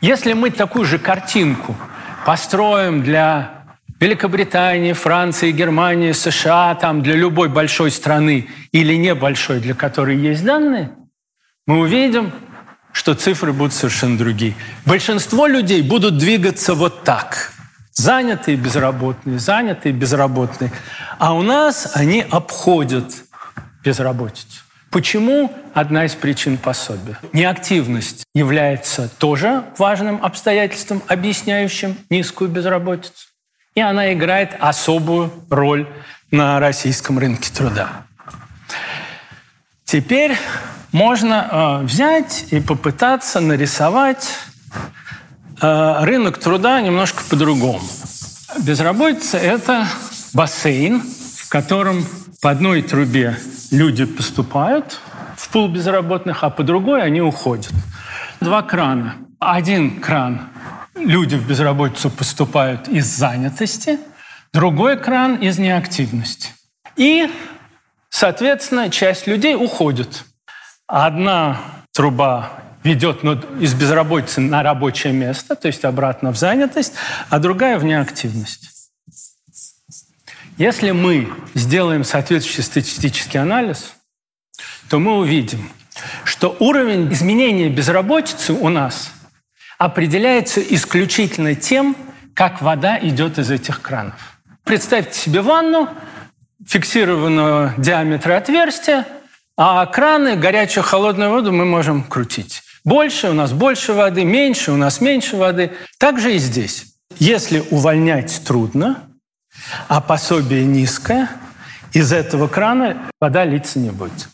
Если 0.00 0.34
мы 0.34 0.50
такую 0.50 0.84
же 0.84 0.98
картинку 0.98 1.74
построим 2.26 3.02
для 3.02 3.64
Великобритании, 4.00 4.92
Франции, 4.92 5.50
Германии, 5.52 6.12
США, 6.12 6.74
там, 6.74 7.02
для 7.02 7.14
любой 7.14 7.48
большой 7.48 7.90
страны 7.90 8.48
или 8.72 8.94
небольшой, 8.94 9.60
для 9.60 9.74
которой 9.74 10.18
есть 10.18 10.44
данные, 10.44 10.90
мы 11.66 11.78
увидим, 11.78 12.32
что 12.94 13.14
цифры 13.14 13.52
будут 13.52 13.74
совершенно 13.74 14.16
другие. 14.16 14.54
Большинство 14.86 15.46
людей 15.46 15.82
будут 15.82 16.16
двигаться 16.16 16.74
вот 16.74 17.02
так. 17.02 17.52
Занятые, 17.92 18.56
безработные, 18.56 19.38
занятые, 19.38 19.92
безработные. 19.92 20.72
А 21.18 21.34
у 21.34 21.42
нас 21.42 21.90
они 21.94 22.24
обходят 22.30 23.12
безработицу. 23.84 24.62
Почему? 24.90 25.52
Одна 25.74 26.04
из 26.04 26.14
причин 26.14 26.56
пособия. 26.56 27.18
Неактивность 27.32 28.24
является 28.32 29.08
тоже 29.08 29.64
важным 29.76 30.24
обстоятельством, 30.24 31.02
объясняющим 31.08 31.96
низкую 32.10 32.48
безработицу. 32.48 33.26
И 33.74 33.80
она 33.80 34.12
играет 34.12 34.56
особую 34.60 35.32
роль 35.50 35.88
на 36.30 36.60
российском 36.60 37.18
рынке 37.18 37.52
труда. 37.52 38.04
Теперь 39.94 40.36
можно 40.90 41.78
э, 41.80 41.84
взять 41.84 42.46
и 42.50 42.58
попытаться 42.58 43.38
нарисовать 43.38 44.28
э, 45.62 46.04
рынок 46.04 46.38
труда 46.38 46.80
немножко 46.80 47.22
по-другому. 47.30 47.80
Безработица– 48.58 49.38
это 49.38 49.86
бассейн, 50.32 51.00
в 51.00 51.48
котором 51.48 52.04
по 52.42 52.50
одной 52.50 52.82
трубе 52.82 53.38
люди 53.70 54.04
поступают 54.04 54.98
в 55.36 55.48
пул 55.50 55.68
безработных, 55.68 56.42
а 56.42 56.50
по 56.50 56.64
другой 56.64 57.00
они 57.00 57.20
уходят. 57.20 57.70
Два 58.40 58.62
крана. 58.62 59.14
Один 59.38 60.00
кран– 60.00 60.48
люди 60.96 61.36
в 61.36 61.46
безработицу 61.46 62.10
поступают 62.10 62.88
из 62.88 63.06
занятости, 63.06 64.00
другой 64.52 64.98
кран– 64.98 65.36
из 65.40 65.58
неактивности. 65.58 66.48
И, 66.96 67.30
соответственно, 68.14 68.90
часть 68.90 69.26
людей 69.26 69.56
уходит. 69.56 70.24
Одна 70.86 71.60
труба 71.92 72.62
ведет 72.84 73.24
из 73.60 73.74
безработицы 73.74 74.40
на 74.40 74.62
рабочее 74.62 75.12
место, 75.12 75.56
то 75.56 75.66
есть 75.66 75.84
обратно 75.84 76.30
в 76.30 76.36
занятость, 76.36 76.94
а 77.28 77.40
другая 77.40 77.76
в 77.76 77.84
неактивность. 77.84 78.70
Если 80.58 80.92
мы 80.92 81.28
сделаем 81.54 82.04
соответствующий 82.04 82.62
статистический 82.62 83.38
анализ, 83.38 83.94
то 84.88 85.00
мы 85.00 85.16
увидим, 85.16 85.68
что 86.24 86.56
уровень 86.60 87.12
изменения 87.12 87.68
безработицы 87.68 88.52
у 88.52 88.68
нас 88.68 89.10
определяется 89.76 90.60
исключительно 90.60 91.56
тем, 91.56 91.96
как 92.34 92.62
вода 92.62 92.96
идет 93.00 93.38
из 93.38 93.50
этих 93.50 93.82
кранов. 93.82 94.38
Представьте 94.62 95.18
себе 95.18 95.40
ванну, 95.40 95.88
фиксированного 96.66 97.74
диаметра 97.76 98.36
отверстия, 98.36 99.06
а 99.56 99.86
краны, 99.86 100.36
горячую, 100.36 100.84
холодную 100.84 101.30
воду 101.30 101.52
мы 101.52 101.64
можем 101.64 102.02
крутить. 102.02 102.62
Больше 102.84 103.30
у 103.30 103.32
нас 103.32 103.52
больше 103.52 103.92
воды, 103.92 104.24
меньше 104.24 104.72
у 104.72 104.76
нас 104.76 105.00
меньше 105.00 105.36
воды. 105.36 105.72
Так 105.98 106.20
же 106.20 106.34
и 106.34 106.38
здесь. 106.38 106.94
Если 107.18 107.64
увольнять 107.70 108.42
трудно, 108.44 109.04
а 109.88 110.00
пособие 110.00 110.64
низкое, 110.64 111.30
из 111.92 112.12
этого 112.12 112.48
крана 112.48 113.10
вода 113.20 113.44
литься 113.44 113.78
не 113.78 113.90
будет. 113.90 114.28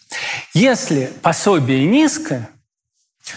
Если 0.54 1.12
пособие 1.22 1.84
низкое, 1.84 2.48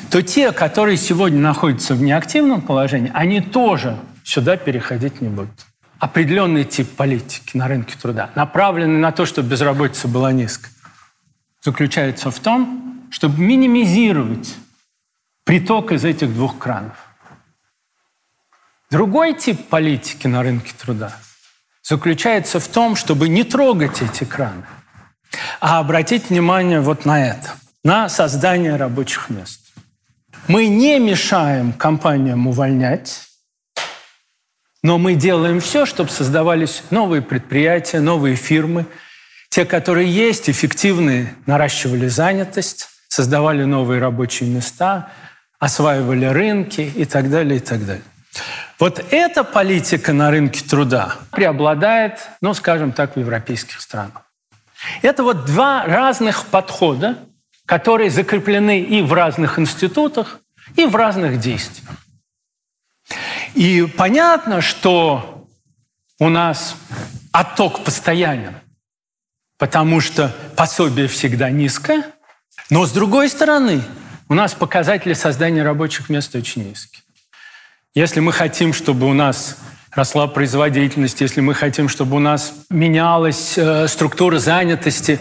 то 0.09 0.21
те, 0.21 0.51
которые 0.51 0.97
сегодня 0.97 1.39
находятся 1.39 1.93
в 1.93 2.01
неактивном 2.01 2.61
положении, 2.61 3.11
они 3.13 3.41
тоже 3.41 3.99
сюда 4.23 4.57
переходить 4.57 5.21
не 5.21 5.27
будут. 5.27 5.65
Определенный 6.03 6.65
тип 6.65 6.95
политики 6.95 7.55
на 7.55 7.67
рынке 7.67 7.95
труда, 7.97 8.31
направленный 8.35 8.99
на 8.99 9.11
то, 9.11 9.25
чтобы 9.25 9.49
безработица 9.49 10.07
была 10.07 10.33
низкой, 10.33 10.69
заключается 11.61 12.29
в 12.29 12.39
том, 12.39 13.07
чтобы 13.09 13.39
минимизировать 13.39 14.55
приток 15.45 15.91
из 15.91 16.03
этих 16.03 16.33
двух 16.33 16.57
кранов. 16.57 16.97
Другой 18.91 19.33
тип 19.33 19.69
политики 19.69 20.27
на 20.27 20.43
рынке 20.43 20.73
труда– 20.77 21.15
заключается 21.83 22.59
в 22.59 22.67
том, 22.67 22.95
чтобы 22.95 23.29
не 23.29 23.43
трогать 23.43 24.01
эти 24.01 24.23
краны, 24.23 24.65
а 25.59 25.79
обратить 25.79 26.29
внимание 26.29 26.79
вот 26.79 27.05
на 27.05 27.27
это, 27.27 27.51
на 27.83 28.09
создание 28.09 28.77
рабочих 28.77 29.29
мест. 29.29 29.59
Мы 30.47 30.67
не 30.67 30.99
мешаем 30.99 31.73
компаниям 31.73 32.47
увольнять, 32.47 33.21
но 34.83 34.97
мы 34.97 35.15
делаем 35.15 35.61
все, 35.61 35.85
чтобы 35.85 36.09
создавались 36.09 36.83
новые 36.91 37.21
предприятия, 37.21 38.01
новые 38.01 38.35
фирмы, 38.35 38.85
те, 39.49 39.65
которые 39.65 40.11
есть, 40.11 40.49
эффективные, 40.49 41.33
наращивали 41.45 42.07
занятость, 42.07 42.89
создавали 43.07 43.63
новые 43.63 44.01
рабочие 44.01 44.49
места, 44.49 45.09
осваивали 45.57 46.25
рынки 46.25 46.81
и 46.81 47.05
так 47.05 47.29
далее, 47.29 47.57
и 47.57 47.59
так 47.59 47.85
далее. 47.85 48.03
Вот 48.79 49.05
эта 49.11 49.43
политика 49.43 50.11
на 50.11 50.31
рынке 50.31 50.63
труда 50.67 51.15
преобладает, 51.31 52.19
ну, 52.41 52.53
скажем 52.53 52.91
так, 52.91 53.15
в 53.15 53.19
европейских 53.19 53.79
странах. 53.79 54.23
Это 55.01 55.23
вот 55.23 55.45
два 55.45 55.85
разных 55.85 56.47
подхода, 56.47 57.19
которые 57.65 58.09
закреплены 58.09 58.81
и 58.81 59.01
в 59.01 59.13
разных 59.13 59.59
институтах, 59.59 60.39
и 60.75 60.85
в 60.85 60.95
разных 60.95 61.39
действиях. 61.39 62.02
И 63.55 63.83
понятно, 63.97 64.61
что 64.61 65.47
у 66.19 66.29
нас 66.29 66.75
отток 67.31 67.83
постоянен, 67.83 68.55
потому 69.57 70.01
что 70.01 70.35
пособие 70.55 71.07
всегда 71.07 71.49
низкое, 71.49 72.03
но 72.69 72.85
с 72.85 72.91
другой 72.91 73.29
стороны, 73.29 73.81
у 74.29 74.33
нас 74.33 74.53
показатели 74.53 75.13
создания 75.13 75.63
рабочих 75.63 76.09
мест 76.09 76.35
очень 76.35 76.69
низкие. 76.69 77.03
Если 77.93 78.19
мы 78.19 78.31
хотим, 78.31 78.73
чтобы 78.73 79.07
у 79.07 79.13
нас 79.13 79.57
росла 79.91 80.27
производительность, 80.27 81.21
если 81.21 81.41
мы 81.41 81.53
хотим, 81.53 81.87
чтобы 81.87 82.15
у 82.15 82.19
нас 82.19 82.53
менялась 82.71 83.57
э, 83.57 83.87
структура 83.87 84.39
занятости 84.39 85.19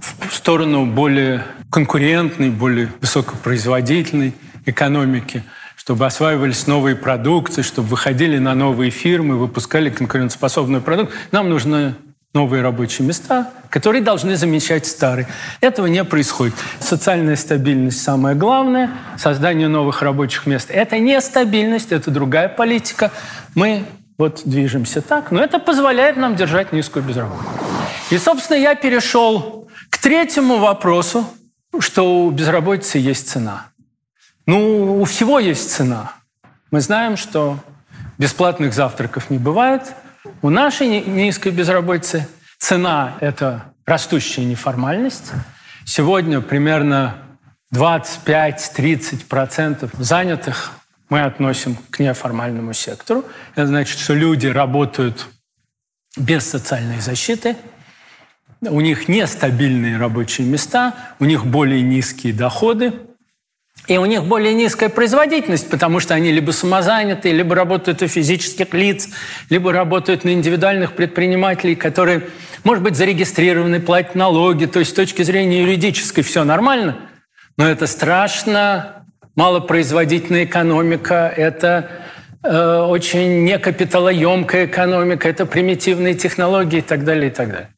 в 0.00 0.34
сторону 0.34 0.86
более 0.86 1.44
конкурентной, 1.70 2.48
более 2.48 2.90
высокопроизводительной 3.00 4.34
экономики, 4.64 5.44
чтобы 5.86 6.04
осваивались 6.04 6.66
новые 6.66 6.96
продукты, 6.96 7.62
чтобы 7.62 7.86
выходили 7.86 8.38
на 8.38 8.56
новые 8.56 8.90
фирмы, 8.90 9.36
выпускали 9.36 9.88
конкурентоспособный 9.88 10.80
продукт, 10.80 11.14
нам 11.30 11.48
нужно 11.48 11.96
новые 12.34 12.60
рабочие 12.60 13.06
места, 13.06 13.52
которые 13.70 14.02
должны 14.02 14.34
замещать 14.34 14.84
старые. 14.84 15.28
Этого 15.60 15.86
не 15.86 16.02
происходит. 16.02 16.56
Социальная 16.80 17.36
стабильность 17.36 18.02
самое 18.02 18.34
главное, 18.34 18.90
создание 19.16 19.68
новых 19.68 20.02
рабочих 20.02 20.44
мест. 20.46 20.72
Это 20.72 20.98
не 20.98 21.20
стабильность, 21.20 21.92
это 21.92 22.10
другая 22.10 22.48
политика. 22.48 23.12
Мы 23.54 23.84
вот 24.18 24.42
движемся 24.44 25.02
так, 25.02 25.30
но 25.30 25.40
это 25.40 25.60
позволяет 25.60 26.16
нам 26.16 26.34
держать 26.34 26.72
низкую 26.72 27.04
безработицу. 27.04 27.46
И, 28.10 28.18
собственно, 28.18 28.56
я 28.56 28.74
перешел 28.74 29.68
к 29.88 29.98
третьему 29.98 30.56
вопросу, 30.56 31.24
что 31.78 32.24
у 32.24 32.30
безработицы 32.32 32.98
есть 32.98 33.28
цена. 33.28 33.66
Ну, 34.46 35.00
у 35.00 35.04
всего 35.04 35.40
есть 35.40 35.72
цена. 35.72 36.12
Мы 36.70 36.80
знаем, 36.80 37.16
что 37.16 37.58
бесплатных 38.16 38.74
завтраков 38.74 39.28
не 39.28 39.38
бывает. 39.38 39.92
У 40.40 40.50
нашей 40.50 41.02
низкой 41.02 41.50
безработицы 41.50 42.28
цена– 42.58 43.16
это 43.20 43.72
растущая 43.84 44.44
неформальность. 44.44 45.32
Сегодня 45.84 46.40
примерно 46.40 47.16
25-30% 47.74 49.90
занятых 49.98 50.70
мы 51.08 51.22
относим 51.22 51.76
к 51.90 51.98
неформальному 51.98 52.72
сектору. 52.72 53.24
Это 53.54 53.66
значит, 53.66 53.98
что 53.98 54.14
люди 54.14 54.46
работают 54.46 55.26
без 56.16 56.48
социальной 56.48 57.00
защиты, 57.00 57.56
у 58.62 58.80
них 58.80 59.08
нестабильные 59.08 59.98
рабочие 59.98 60.46
места, 60.46 60.94
у 61.18 61.24
них 61.24 61.44
более 61.44 61.82
низкие 61.82 62.32
доходы, 62.32 62.92
и 63.86 63.98
у 63.98 64.04
них 64.04 64.24
более 64.24 64.52
низкая 64.52 64.88
производительность, 64.88 65.70
потому 65.70 66.00
что 66.00 66.14
они 66.14 66.32
либо 66.32 66.50
самозаняты, 66.50 67.30
либо 67.30 67.54
работают 67.54 68.02
у 68.02 68.08
физических 68.08 68.74
лиц, 68.74 69.08
либо 69.48 69.72
работают 69.72 70.24
на 70.24 70.32
индивидуальных 70.32 70.94
предпринимателей, 70.94 71.76
которые, 71.76 72.28
может 72.64 72.82
быть, 72.82 72.96
зарегистрированы, 72.96 73.80
платят 73.80 74.14
налоги. 74.14 74.66
То 74.66 74.80
есть 74.80 74.90
с 74.90 74.94
точки 74.94 75.22
зрения 75.22 75.62
юридической 75.62 76.22
все 76.22 76.42
нормально, 76.44 76.96
но 77.56 77.68
это 77.68 77.86
страшно 77.86 79.06
малопроизводительная 79.36 80.44
экономика, 80.46 81.32
это 81.36 81.90
э, 82.42 82.78
очень 82.80 83.44
некапиталоемкая 83.44 84.66
экономика, 84.66 85.28
это 85.28 85.46
примитивные 85.46 86.14
технологии 86.14 86.78
и 86.78 86.82
так 86.82 87.04
далее, 87.04 87.30
и 87.30 87.32
так 87.32 87.48
далее. 87.50 87.68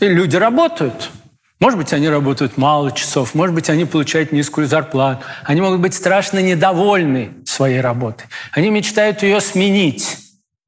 И 0.00 0.08
люди 0.08 0.36
работают. 0.36 1.10
Может 1.58 1.78
быть, 1.78 1.92
они 1.92 2.08
работают 2.08 2.58
мало 2.58 2.92
часов, 2.92 3.34
может 3.34 3.54
быть, 3.54 3.70
они 3.70 3.86
получают 3.86 4.30
низкую 4.30 4.66
зарплату. 4.66 5.24
Они 5.42 5.60
могут 5.62 5.80
быть 5.80 5.94
страшно 5.94 6.40
недовольны 6.40 7.32
своей 7.46 7.80
работой. 7.80 8.26
Они 8.52 8.68
мечтают 8.68 9.22
ее 9.22 9.40
сменить. 9.40 10.18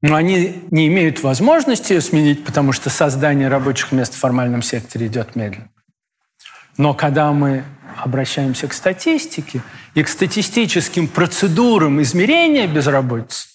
Но 0.01 0.15
они 0.15 0.63
не 0.71 0.87
имеют 0.87 1.21
возможности 1.21 1.93
ее 1.93 2.01
сменить, 2.01 2.45
потому 2.45 2.71
что 2.71 2.89
создание 2.89 3.49
рабочих 3.49 3.91
мест 3.91 4.13
в 4.13 4.17
формальном 4.17 4.61
секторе 4.61 5.07
идет 5.07 5.35
медленно. 5.35 5.69
Но 6.77 6.93
когда 6.93 7.31
мы 7.33 7.65
обращаемся 7.97 8.67
к 8.69 8.73
статистике 8.73 9.61
и 9.93 10.03
к 10.03 10.07
статистическим 10.07 11.09
процедурам 11.09 12.01
измерения 12.01 12.65
безработицы, 12.65 13.49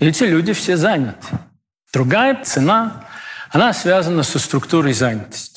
эти 0.00 0.24
люди 0.24 0.54
все 0.54 0.78
заняты. 0.78 1.26
Другая 1.92 2.42
цена, 2.42 3.04
она 3.50 3.74
связана 3.74 4.22
со 4.22 4.38
структурой 4.38 4.94
занятости. 4.94 5.51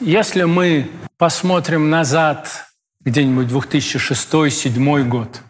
Если 0.00 0.44
мы 0.44 0.90
посмотрим 1.18 1.90
назад, 1.90 2.66
где-нибудь 3.00 3.48
2006-2007 3.48 5.02
год, 5.04 5.40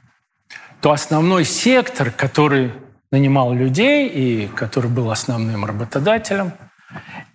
то 0.80 0.90
основной 0.92 1.44
сектор, 1.44 2.10
который 2.10 2.72
нанимал 3.10 3.52
людей 3.54 4.08
и 4.08 4.46
который 4.48 4.90
был 4.90 5.10
основным 5.10 5.64
работодателем, 5.64 6.52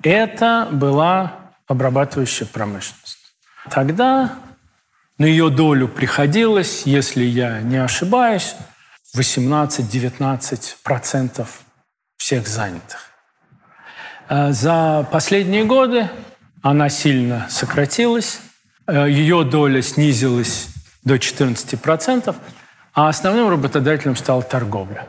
это 0.04 0.67
была 0.71 1.52
обрабатывающая 1.67 2.45
промышленность. 2.47 3.17
Тогда 3.69 4.36
на 5.17 5.25
ее 5.25 5.49
долю 5.49 5.88
приходилось, 5.88 6.84
если 6.86 7.23
я 7.23 7.62
не 7.62 7.78
ошибаюсь, 7.78 8.56
18-19% 9.15 11.47
всех 12.17 12.47
занятых. 12.47 13.10
Э, 14.30 14.52
за 14.52 15.08
последние 15.12 15.65
годы 15.65 16.10
она 16.62 16.89
сильно 16.89 17.48
сократилась, 17.50 18.41
э, 18.88 19.08
ее 19.10 19.43
доля 19.43 19.82
снизилась 19.82 20.69
до 21.04 21.15
14%, 21.15 22.36
а 22.93 23.10
основным 23.10 23.50
работодателем 23.50 24.15
стала 24.15 24.41
торговля. 24.41 25.08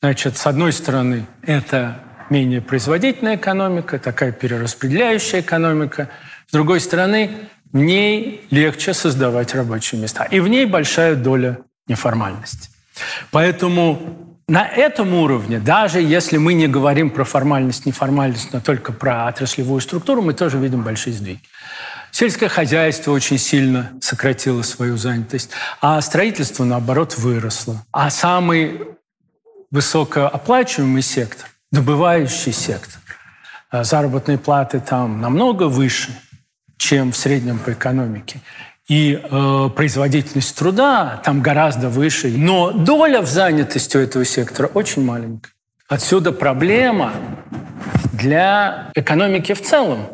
Значит, 0.00 0.36
с 0.36 0.46
одной 0.46 0.72
стороны, 0.72 1.26
это 1.42 2.00
менее 2.30 2.60
производительная 2.60 3.36
экономика, 3.36 3.98
такая 3.98 4.32
перераспределяющая 4.32 5.40
экономика. 5.40 6.08
С 6.48 6.52
другой 6.52 6.80
стороны, 6.80 7.48
в 7.72 7.76
ней 7.76 8.46
легче 8.50 8.94
создавать 8.94 9.54
рабочие 9.54 10.00
места. 10.00 10.24
И 10.24 10.40
в 10.40 10.48
ней 10.48 10.66
большая 10.66 11.16
доля 11.16 11.58
неформальности. 11.88 12.70
Поэтому 13.30 14.25
на 14.48 14.66
этом 14.66 15.14
уровне, 15.14 15.58
даже 15.58 16.00
если 16.00 16.36
мы 16.36 16.54
не 16.54 16.68
говорим 16.68 17.10
про 17.10 17.24
формальность, 17.24 17.86
неформальность, 17.86 18.52
но 18.52 18.60
только 18.60 18.92
про 18.92 19.26
отраслевую 19.26 19.80
структуру, 19.80 20.22
мы 20.22 20.34
тоже 20.34 20.58
видим 20.58 20.82
большие 20.82 21.14
сдвиги. 21.14 21.40
Сельское 22.12 22.48
хозяйство 22.48 23.12
очень 23.12 23.38
сильно 23.38 23.92
сократило 24.00 24.62
свою 24.62 24.96
занятость, 24.96 25.50
а 25.80 26.00
строительство, 26.00 26.64
наоборот, 26.64 27.18
выросло. 27.18 27.84
А 27.92 28.08
самый 28.10 28.80
высокооплачиваемый 29.70 31.02
сектор, 31.02 31.48
добывающий 31.72 32.52
сектор, 32.52 33.00
э, 33.72 33.84
заработные 33.84 34.38
платы 34.38 34.80
там 34.80 35.20
намного 35.20 35.64
выше– 35.64 36.10
чем 36.76 37.12
в 37.12 37.16
среднем 37.16 37.58
по 37.58 37.72
экономике. 37.72 38.40
И 38.88 39.20
э, 39.20 39.70
производительность 39.74 40.56
труда 40.56 41.20
там 41.24 41.40
гораздо 41.40 41.88
выше. 41.88 42.28
Но 42.28 42.70
доля 42.70 43.20
в 43.20 43.26
занятости 43.26 43.96
у 43.96 44.00
этого 44.00 44.24
сектора 44.24 44.68
очень 44.68 45.04
маленькая. 45.04 45.50
Отсюда 45.88 46.32
проблема 46.32 47.12
для 48.12 48.90
экономики 48.94 49.54
в 49.54 49.62
целом. 49.62 50.08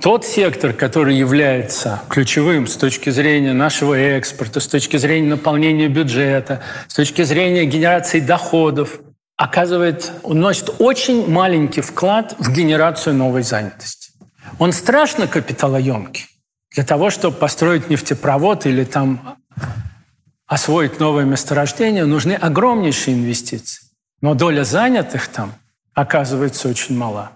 Тот 0.00 0.24
сектор, 0.24 0.72
который 0.72 1.16
является 1.16 2.00
ключевым 2.08 2.68
с 2.68 2.76
точки 2.76 3.10
зрения 3.10 3.52
нашего 3.52 3.94
экспорта, 3.94 4.60
с 4.60 4.68
точки 4.68 4.96
зрения 4.96 5.30
наполнения 5.30 5.88
бюджета, 5.88 6.62
с 6.86 6.94
точки 6.94 7.22
зрения 7.22 7.64
генерации 7.64 8.20
доходов, 8.20 9.00
оказывает, 9.36 10.12
уносит 10.22 10.70
очень 10.78 11.28
маленький 11.28 11.80
вклад 11.80 12.36
в 12.38 12.52
генерацию 12.52 13.14
новой 13.14 13.42
занятости. 13.42 14.10
Он 14.58 14.72
страшно 14.72 15.26
капиталоемкий. 15.26 16.26
Для 16.74 16.84
того, 16.84 17.10
чтобы 17.10 17.36
построить 17.36 17.88
нефтепровод 17.88 18.66
или 18.66 18.84
там 18.84 19.36
освоить 20.46 21.00
новое 21.00 21.24
месторождение, 21.24 22.04
нужны 22.04 22.32
огромнейшие 22.32 23.16
инвестиции. 23.16 23.84
Но 24.20 24.34
доля 24.34 24.64
занятых 24.64 25.28
там 25.28 25.52
оказывается 25.94 26.68
очень 26.68 26.96
мала. 26.96 27.32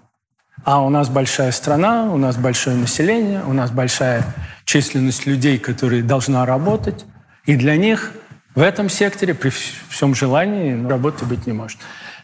А 0.63 0.81
у 0.81 0.89
нас 0.89 1.09
большая 1.09 1.51
страна, 1.51 2.11
у 2.11 2.17
нас 2.17 2.37
большое 2.37 2.75
население, 2.75 3.43
у 3.45 3.53
нас 3.53 3.71
большая 3.71 4.23
численность 4.65 5.25
людей, 5.25 5.59
которые 5.59 6.03
должна 6.03 6.45
работать. 6.45 7.05
И 7.45 7.55
для 7.55 7.75
них 7.75 8.11
в 8.55 8.61
этом 8.61 8.87
секторе 8.87 9.33
при 9.33 9.49
всем 9.49 10.15
желании 10.15 10.87
работы 10.87 11.25
быть 11.25 11.47
не 11.47 11.53
может. 11.53 11.79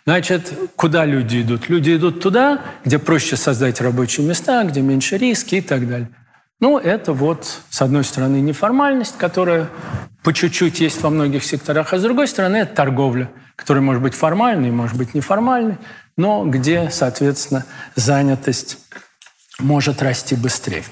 Значит, 0.05 0.53
куда 0.75 1.05
люди 1.05 1.41
идут? 1.41 1.69
Люди 1.69 1.95
идут 1.95 2.21
туда, 2.21 2.61
где 2.85 2.97
проще 2.97 3.35
создать 3.35 3.81
рабочие 3.81 4.25
места, 4.25 4.63
где 4.63 4.81
меньше 4.81 5.17
риски 5.17 5.55
и 5.55 5.61
так 5.61 5.87
далее. 5.87 6.09
Ну, 6.59 6.77
это 6.77 7.13
вот, 7.13 7.61
с 7.69 7.81
одной 7.81 8.03
стороны, 8.03 8.37
неформальность, 8.37 9.17
которая 9.17 9.69
по 10.23 10.33
чуть-чуть 10.33 10.81
есть 10.81 11.01
во 11.01 11.09
многих 11.09 11.43
секторах, 11.43 11.93
а 11.93 11.97
с 11.97 12.01
другой 12.01 12.27
стороны, 12.27 12.57
это 12.57 12.75
торговля, 12.75 13.31
которая 13.55 13.81
может 13.81 14.01
быть 14.01 14.13
формальной, 14.13 14.71
может 14.71 14.97
быть 14.97 15.13
неформальной, 15.13 15.77
но 16.17 16.45
где, 16.45 16.89
соответственно, 16.91 17.65
занятость 17.95 18.77
может 19.59 20.01
расти 20.01 20.35
быстрее. 20.35 20.83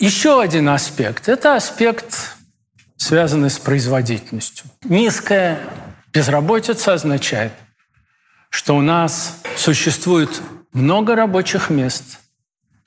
Еще 0.00 0.40
один 0.40 0.68
аспект– 0.68 1.28
это 1.30 1.54
аспект, 1.54 2.36
связанный 2.96 3.50
с 3.50 3.58
производительностью. 3.58 4.66
Низкая 4.84 5.60
безработица 6.12 6.94
означает– 6.94 7.52
что 8.52 8.76
у 8.76 8.82
нас 8.82 9.40
существует 9.56 10.42
много 10.74 11.16
рабочих 11.16 11.70
мест, 11.70 12.20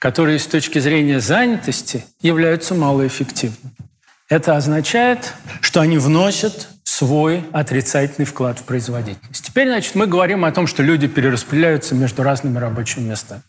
которые 0.05 0.37
с 0.37 0.45
точки 0.45 0.77
зрения 0.77 1.19
занятости 1.19 2.05
являются 2.21 2.75
малоэффективными. 2.75 3.73
Это 4.29 4.55
означает, 4.55 5.33
что 5.61 5.81
они 5.81 5.97
вносят 5.97 6.67
свой 6.83 7.43
отрицательный 7.53 8.27
вклад 8.27 8.59
в 8.59 8.65
производительность. 8.65 9.43
Теперь, 9.43 9.67
значит, 9.67 9.95
мы 9.95 10.05
говорим 10.05 10.45
о 10.45 10.51
том, 10.51 10.67
что 10.67 10.83
люди 10.83 11.07
перераспределяются 11.07 11.95
между 11.95 12.21
разными 12.21 12.59
рабочими 12.59 13.09
местами. 13.09 13.41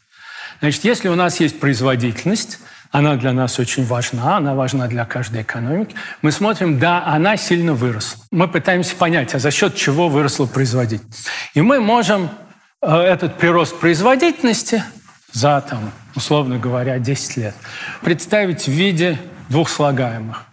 Значит, 0.60 0.84
если 0.84 1.08
у 1.08 1.14
нас 1.14 1.40
есть 1.40 1.60
производительность, 1.60 2.58
она 2.90 3.16
для 3.16 3.34
нас 3.34 3.58
очень 3.58 3.84
важна, 3.84 4.38
она 4.38 4.54
важна 4.54 4.86
для 4.86 5.04
каждой 5.04 5.42
экономики. 5.42 5.94
Мы 6.22 6.32
смотрим, 6.32 6.78
да, 6.78 7.04
она 7.04 7.36
сильно 7.36 7.74
выросла. 7.74 8.24
Мы 8.30 8.48
пытаемся 8.48 8.96
понять, 8.96 9.34
а 9.34 9.38
за 9.38 9.50
счет 9.50 9.74
чего 9.74 10.08
выросла 10.08 10.46
производительность. 10.46 11.28
И 11.52 11.60
мы 11.60 11.80
можем 11.80 12.30
э, 12.80 12.96
этот 12.96 13.36
прирост 13.36 13.78
производительности 13.78 14.82
за, 15.36 15.60
там, 15.60 15.92
условно 16.14 16.58
говоря, 16.58 16.98
10 16.98 17.36
лет 17.36 17.54
представить 18.00 18.62
в 18.62 18.68
виде 18.68 19.18
двух 19.50 19.68
слагаемых. 19.68 20.46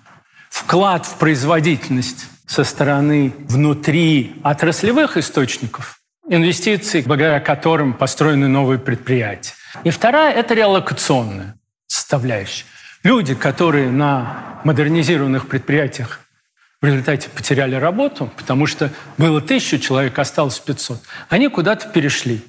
Вклад 0.50 1.06
в 1.06 1.15
производительность 1.15 2.26
со 2.48 2.65
стороны 2.65 3.34
внутри 3.48 4.36
отраслевых 4.43 5.15
источников, 5.15 6.00
инвестиций, 6.28 7.02
благодаря 7.02 7.39
которым 7.39 7.93
построены 7.93 8.50
новые 8.50 8.78
предприятия 8.78 9.54
И 9.86 9.89
вторая– 9.89 10.34
это 10.36 10.54
реалокационная 10.54 11.56
составляющая. 11.88 12.65
Люди, 13.04 13.36
которые 13.36 13.89
на 13.89 14.60
модернизированных 14.65 15.48
предприятиях 15.48 16.19
в 16.82 16.86
результате 16.86 17.30
потеряли 17.30 17.76
работу, 17.76 18.30
потому 18.36 18.67
что 18.67 18.91
было 19.17 19.39
тысячу 19.39 19.80
человек, 19.80 20.19
осталось 20.19 20.60
500, 20.60 21.00
они 21.30 21.48
куда-то 21.48 21.88
перешли. 21.88 22.43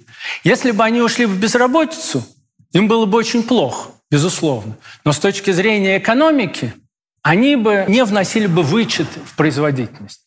Если 0.44 0.72
бы 0.72 0.84
они 0.84 1.00
ушли 1.00 1.24
в 1.24 1.38
безработицу, 1.38 2.24
им 2.72 2.86
было 2.86 3.06
бы 3.06 3.16
очень 3.16 3.42
плохо, 3.42 3.92
безусловно. 4.10 4.76
Но 5.04 5.12
с 5.12 5.18
точки 5.18 5.50
зрения 5.50 5.98
экономики, 5.98 6.74
они 7.22 7.56
бы 7.56 7.86
не 7.88 8.04
вносили 8.04 8.46
бы 8.46 8.62
вычет 8.62 9.08
в 9.24 9.36
производительность. 9.36 10.20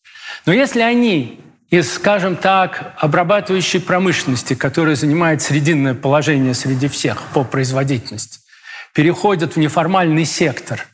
Но 0.47 0.53
если 0.53 0.81
они 0.81 1.39
из, 1.69 1.93
скажем 1.93 2.35
так, 2.35 2.95
обрабатывающей 2.97 3.79
промышленности, 3.79 4.55
которая 4.55 4.95
занимает 4.95 5.41
срединное 5.43 5.93
положение 5.93 6.55
среди 6.55 6.87
всех 6.87 7.21
по 7.33 7.43
производительности, 7.43 8.39
переходят 8.93 9.55
в 9.55 9.59
неформальный 9.59 10.25
сектор 10.25 10.87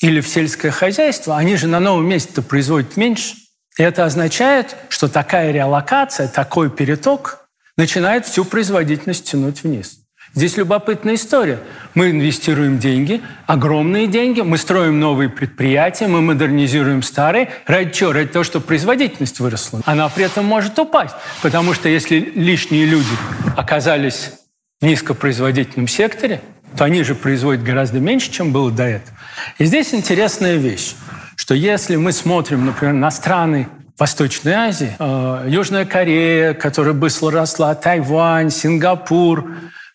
или 0.00 0.20
в 0.20 0.28
сельское 0.28 0.70
хозяйство, 0.70 1.36
они 1.36 1.56
же 1.56 1.66
на 1.66 1.80
новом 1.80 2.06
месте-то 2.06 2.42
производят 2.42 2.96
меньше. 2.96 3.34
И 3.78 3.82
это 3.82 4.04
означает, 4.04 4.76
что 4.88 5.08
такая 5.08 5.50
реалокация, 5.50 6.28
такой 6.28 6.70
переток 6.70 7.41
начинает 7.76 8.26
всю 8.26 8.44
производительность 8.44 9.30
тянуть 9.30 9.62
вниз. 9.62 9.98
Здесь 10.34 10.56
любопытная 10.56 11.14
история. 11.14 11.58
Мы 11.94 12.10
инвестируем 12.10 12.78
деньги, 12.78 13.20
огромные 13.46 14.06
деньги, 14.06 14.40
мы 14.40 14.56
строим 14.56 14.98
новые 14.98 15.28
предприятия, 15.28 16.06
мы 16.06 16.22
модернизируем 16.22 17.02
старые. 17.02 17.50
Ради 17.66 17.92
чего? 17.92 18.12
Ради 18.12 18.28
того, 18.28 18.42
чтобы 18.42 18.64
производительность 18.64 19.40
выросла. 19.40 19.82
Она 19.84 20.08
при 20.08 20.24
этом 20.24 20.46
может 20.46 20.78
упасть, 20.78 21.14
потому 21.42 21.74
что 21.74 21.90
если 21.90 22.18
лишние 22.34 22.86
люди 22.86 23.10
оказались 23.56 24.32
в 24.80 24.86
низкопроизводительном 24.86 25.86
секторе, 25.86 26.40
то 26.78 26.84
они 26.84 27.02
же 27.02 27.14
производят 27.14 27.62
гораздо 27.62 28.00
меньше, 28.00 28.30
чем 28.30 28.52
было 28.52 28.70
до 28.70 28.84
этого. 28.84 29.16
И 29.58 29.66
здесь 29.66 29.92
интересная 29.92 30.56
вещь, 30.56 30.94
что 31.36 31.54
если 31.54 31.96
мы 31.96 32.12
смотрим, 32.12 32.64
например, 32.64 32.94
на 32.94 33.10
страны 33.10 33.68
Восточной 33.98 34.52
Азии, 34.52 34.96
э, 34.98 35.44
Южная 35.48 35.84
Корея, 35.84 36.54
которая 36.54 36.94
быстро 36.94 37.30
росла, 37.30 37.74
Тайвань, 37.74 38.50
Сингапур, 38.50 39.48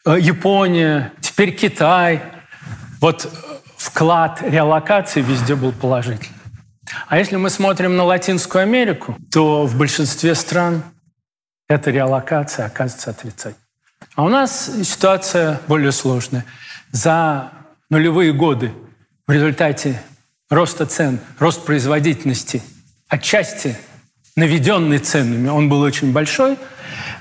Э, 0.07 0.17
Япония, 0.17 1.11
теперь 1.19 1.53
Китай. 1.53 2.23
Вот 3.01 3.29
вклад 3.75 4.41
реалокации 4.41 5.21
везде 5.21 5.53
был 5.53 5.73
положительный. 5.73 6.31
А 7.07 7.17
если 7.17 7.35
мы 7.35 7.49
смотрим 7.49 7.97
на 7.97 8.05
Латинскую 8.05 8.61
Америку, 8.61 9.17
то 9.33 9.65
в 9.65 9.77
большинстве 9.77 10.33
стран 10.33 10.81
эта 11.67 11.91
реалокация 11.91 12.67
оказывается 12.67 13.09
отрицательной. 13.09 13.57
А 14.15 14.23
у 14.23 14.29
нас 14.29 14.71
ситуация 14.83 15.59
более 15.67 15.91
сложная. 15.91 16.45
За 16.93 17.51
нулевые 17.89 18.31
годы 18.31 18.71
в 19.27 19.31
результате 19.33 20.01
роста 20.49 20.85
цен, 20.85 21.19
рост 21.37 21.65
производительности, 21.65 22.63
отчасти 23.07 23.77
наведенный 24.35 24.99
ценами, 24.99 25.49
он 25.49 25.69
был 25.69 25.81
очень 25.81 26.11
большой– 26.11 26.57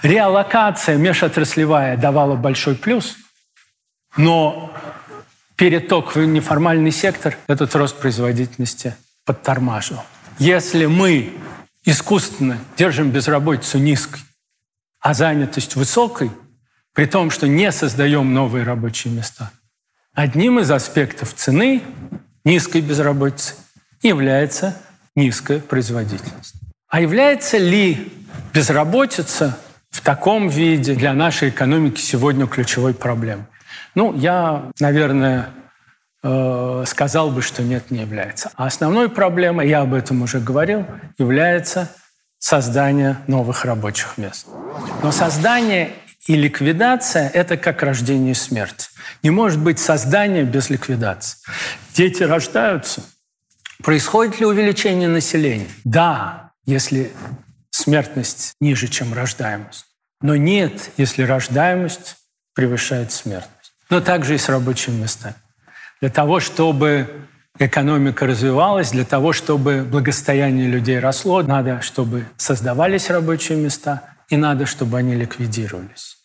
Реалокация 0.02 0.96
межотраслевая 0.96 1.96
давала 1.96 2.36
большой 2.36 2.74
плюс, 2.76 3.16
но 4.16 4.72
переток 5.56 6.14
в 6.14 6.24
неформальный 6.24 6.90
сектор 6.90 7.36
этот 7.46 7.74
рост 7.74 7.98
производительности 7.98 8.94
подтормаживал. 9.24 10.04
Если 10.38 10.86
мы 10.86 11.32
искусственно 11.84 12.58
держим 12.76 13.10
безработицу 13.10 13.78
низкой, 13.78 14.20
а 15.00 15.14
занятость 15.14 15.76
высокой, 15.76 16.30
при 16.92 17.06
том, 17.06 17.30
что 17.30 17.48
не 17.48 17.72
создаем 17.72 18.32
новые 18.34 18.64
рабочие 18.64 19.12
места, 19.12 19.50
одним 20.12 20.58
из 20.58 20.70
аспектов 20.70 21.34
цены 21.34 21.82
низкой 22.44 22.80
безработицы 22.80 23.54
является 24.02 24.80
низкая 25.16 25.58
производительность. 25.58 26.54
А 26.88 27.00
является 27.00 27.58
ли 27.58 28.12
безработица 28.54 29.58
в 29.90 30.00
таком 30.02 30.48
виде 30.48 30.94
для 30.94 31.14
нашей 31.14 31.48
экономики 31.48 32.00
сегодня 32.00 32.46
ключевой 32.46 32.94
проблемой? 32.94 33.46
Ну, 33.94 34.14
я, 34.14 34.70
наверное, 34.78 35.48
э, 36.22 36.84
сказал 36.86 37.30
бы, 37.30 37.42
что 37.42 37.62
нет, 37.62 37.90
не 37.90 38.00
является. 38.00 38.52
А 38.54 38.66
основной 38.66 39.08
проблемой, 39.08 39.68
я 39.68 39.80
об 39.80 39.94
этом 39.94 40.22
уже 40.22 40.38
говорил, 40.38 40.86
является 41.18 41.90
создание 42.38 43.16
новых 43.26 43.64
рабочих 43.64 44.18
мест. 44.18 44.46
Но 45.02 45.10
создание 45.10 45.90
и 46.26 46.34
ликвидация– 46.34 47.28
это 47.34 47.56
как 47.56 47.82
рождение 47.82 48.32
и 48.32 48.34
смерть. 48.34 48.90
Не 49.22 49.30
может 49.30 49.60
быть 49.60 49.78
создания 49.78 50.42
без 50.42 50.70
ликвидации. 50.70 51.38
Дети 51.94 52.22
рождаются. 52.22 53.02
Происходит 53.82 54.40
ли 54.40 54.46
увеличение 54.46 55.08
населения? 55.08 55.68
Да, 55.84 56.52
если 56.64 57.12
смертность 57.70 58.54
ниже, 58.60 58.88
чем 58.88 59.12
рождаемость. 59.12 59.86
Но 60.20 60.34
нет, 60.36 60.90
если 60.96 61.22
рождаемость 61.22 62.16
превышает 62.54 63.12
смертность. 63.12 63.72
Но 63.90 64.00
также 64.00 64.34
и 64.34 64.38
с 64.38 64.48
рабочими 64.48 65.02
местами. 65.02 65.34
Для 66.00 66.10
того, 66.10 66.40
чтобы 66.40 67.26
экономика 67.58 68.26
развивалась, 68.26 68.90
для 68.90 69.04
того, 69.04 69.32
чтобы 69.32 69.82
благосостояние 69.82 70.68
людей 70.68 70.98
росло, 70.98 71.42
надо, 71.42 71.82
чтобы 71.82 72.26
создавались 72.36 73.10
рабочие 73.10 73.58
места, 73.58 74.02
и 74.28 74.36
надо, 74.36 74.66
чтобы 74.66 74.98
они 74.98 75.14
ликвидировались. 75.14 76.16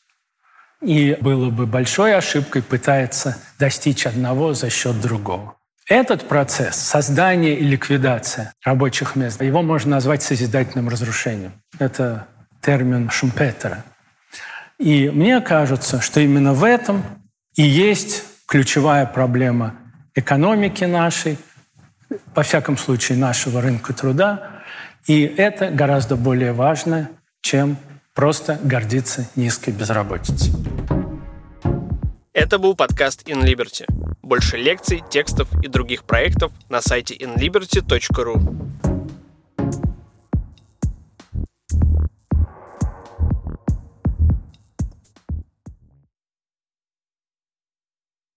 И 0.82 1.16
было 1.22 1.50
бы 1.52 1.68
большой 1.68 2.16
ошибкой 2.16 2.64
пытаться 2.64 3.38
достичь 3.60 4.08
одного 4.08 4.54
за 4.54 4.70
счет 4.70 5.00
другого. 5.00 5.56
Этот 5.92 6.26
процесс 6.30 6.78
создания 6.78 7.54
и 7.54 7.66
ликвидация 7.66 8.54
рабочих 8.64 9.18
мест, 9.18 9.42
его 9.42 9.62
можно 9.62 9.92
назвать 9.98 10.24
созидательным 10.24 10.88
разрушением. 10.88 11.52
Это 11.80 12.28
термин 12.62 13.10
Шумпетера. 13.10 13.84
И 14.80 15.10
мне 15.10 15.42
кажется, 15.42 16.00
что 16.00 16.22
именно 16.22 16.54
в 16.54 16.64
этом 16.64 17.04
и 17.58 17.64
есть 17.64 18.24
ключевая 18.48 19.06
проблема 19.06 19.76
экономики 20.16 20.86
нашей, 20.86 21.38
во 22.34 22.44
всяком 22.44 22.78
случае 22.78 23.18
нашего 23.18 23.60
рынка 23.60 23.92
труда. 23.92 24.62
И 25.08 25.24
это 25.24 25.72
гораздо 25.72 26.16
более 26.16 26.54
важно, 26.54 27.10
чем 27.42 27.76
просто 28.14 28.58
гордиться 28.64 29.28
низкой 29.36 29.72
безработицей. 29.72 30.54
Это 32.34 32.60
был 32.60 32.76
подкаст 32.76 33.28
In 33.28 33.44
Liberty. 33.44 33.86
Больше 34.22 34.56
лекций, 34.56 35.04
текстов 35.10 35.50
и 35.62 35.68
других 35.68 36.06
проектов 36.06 36.54
на 36.70 36.82
сайте 36.82 37.14
inliberty.ru. 37.14 38.91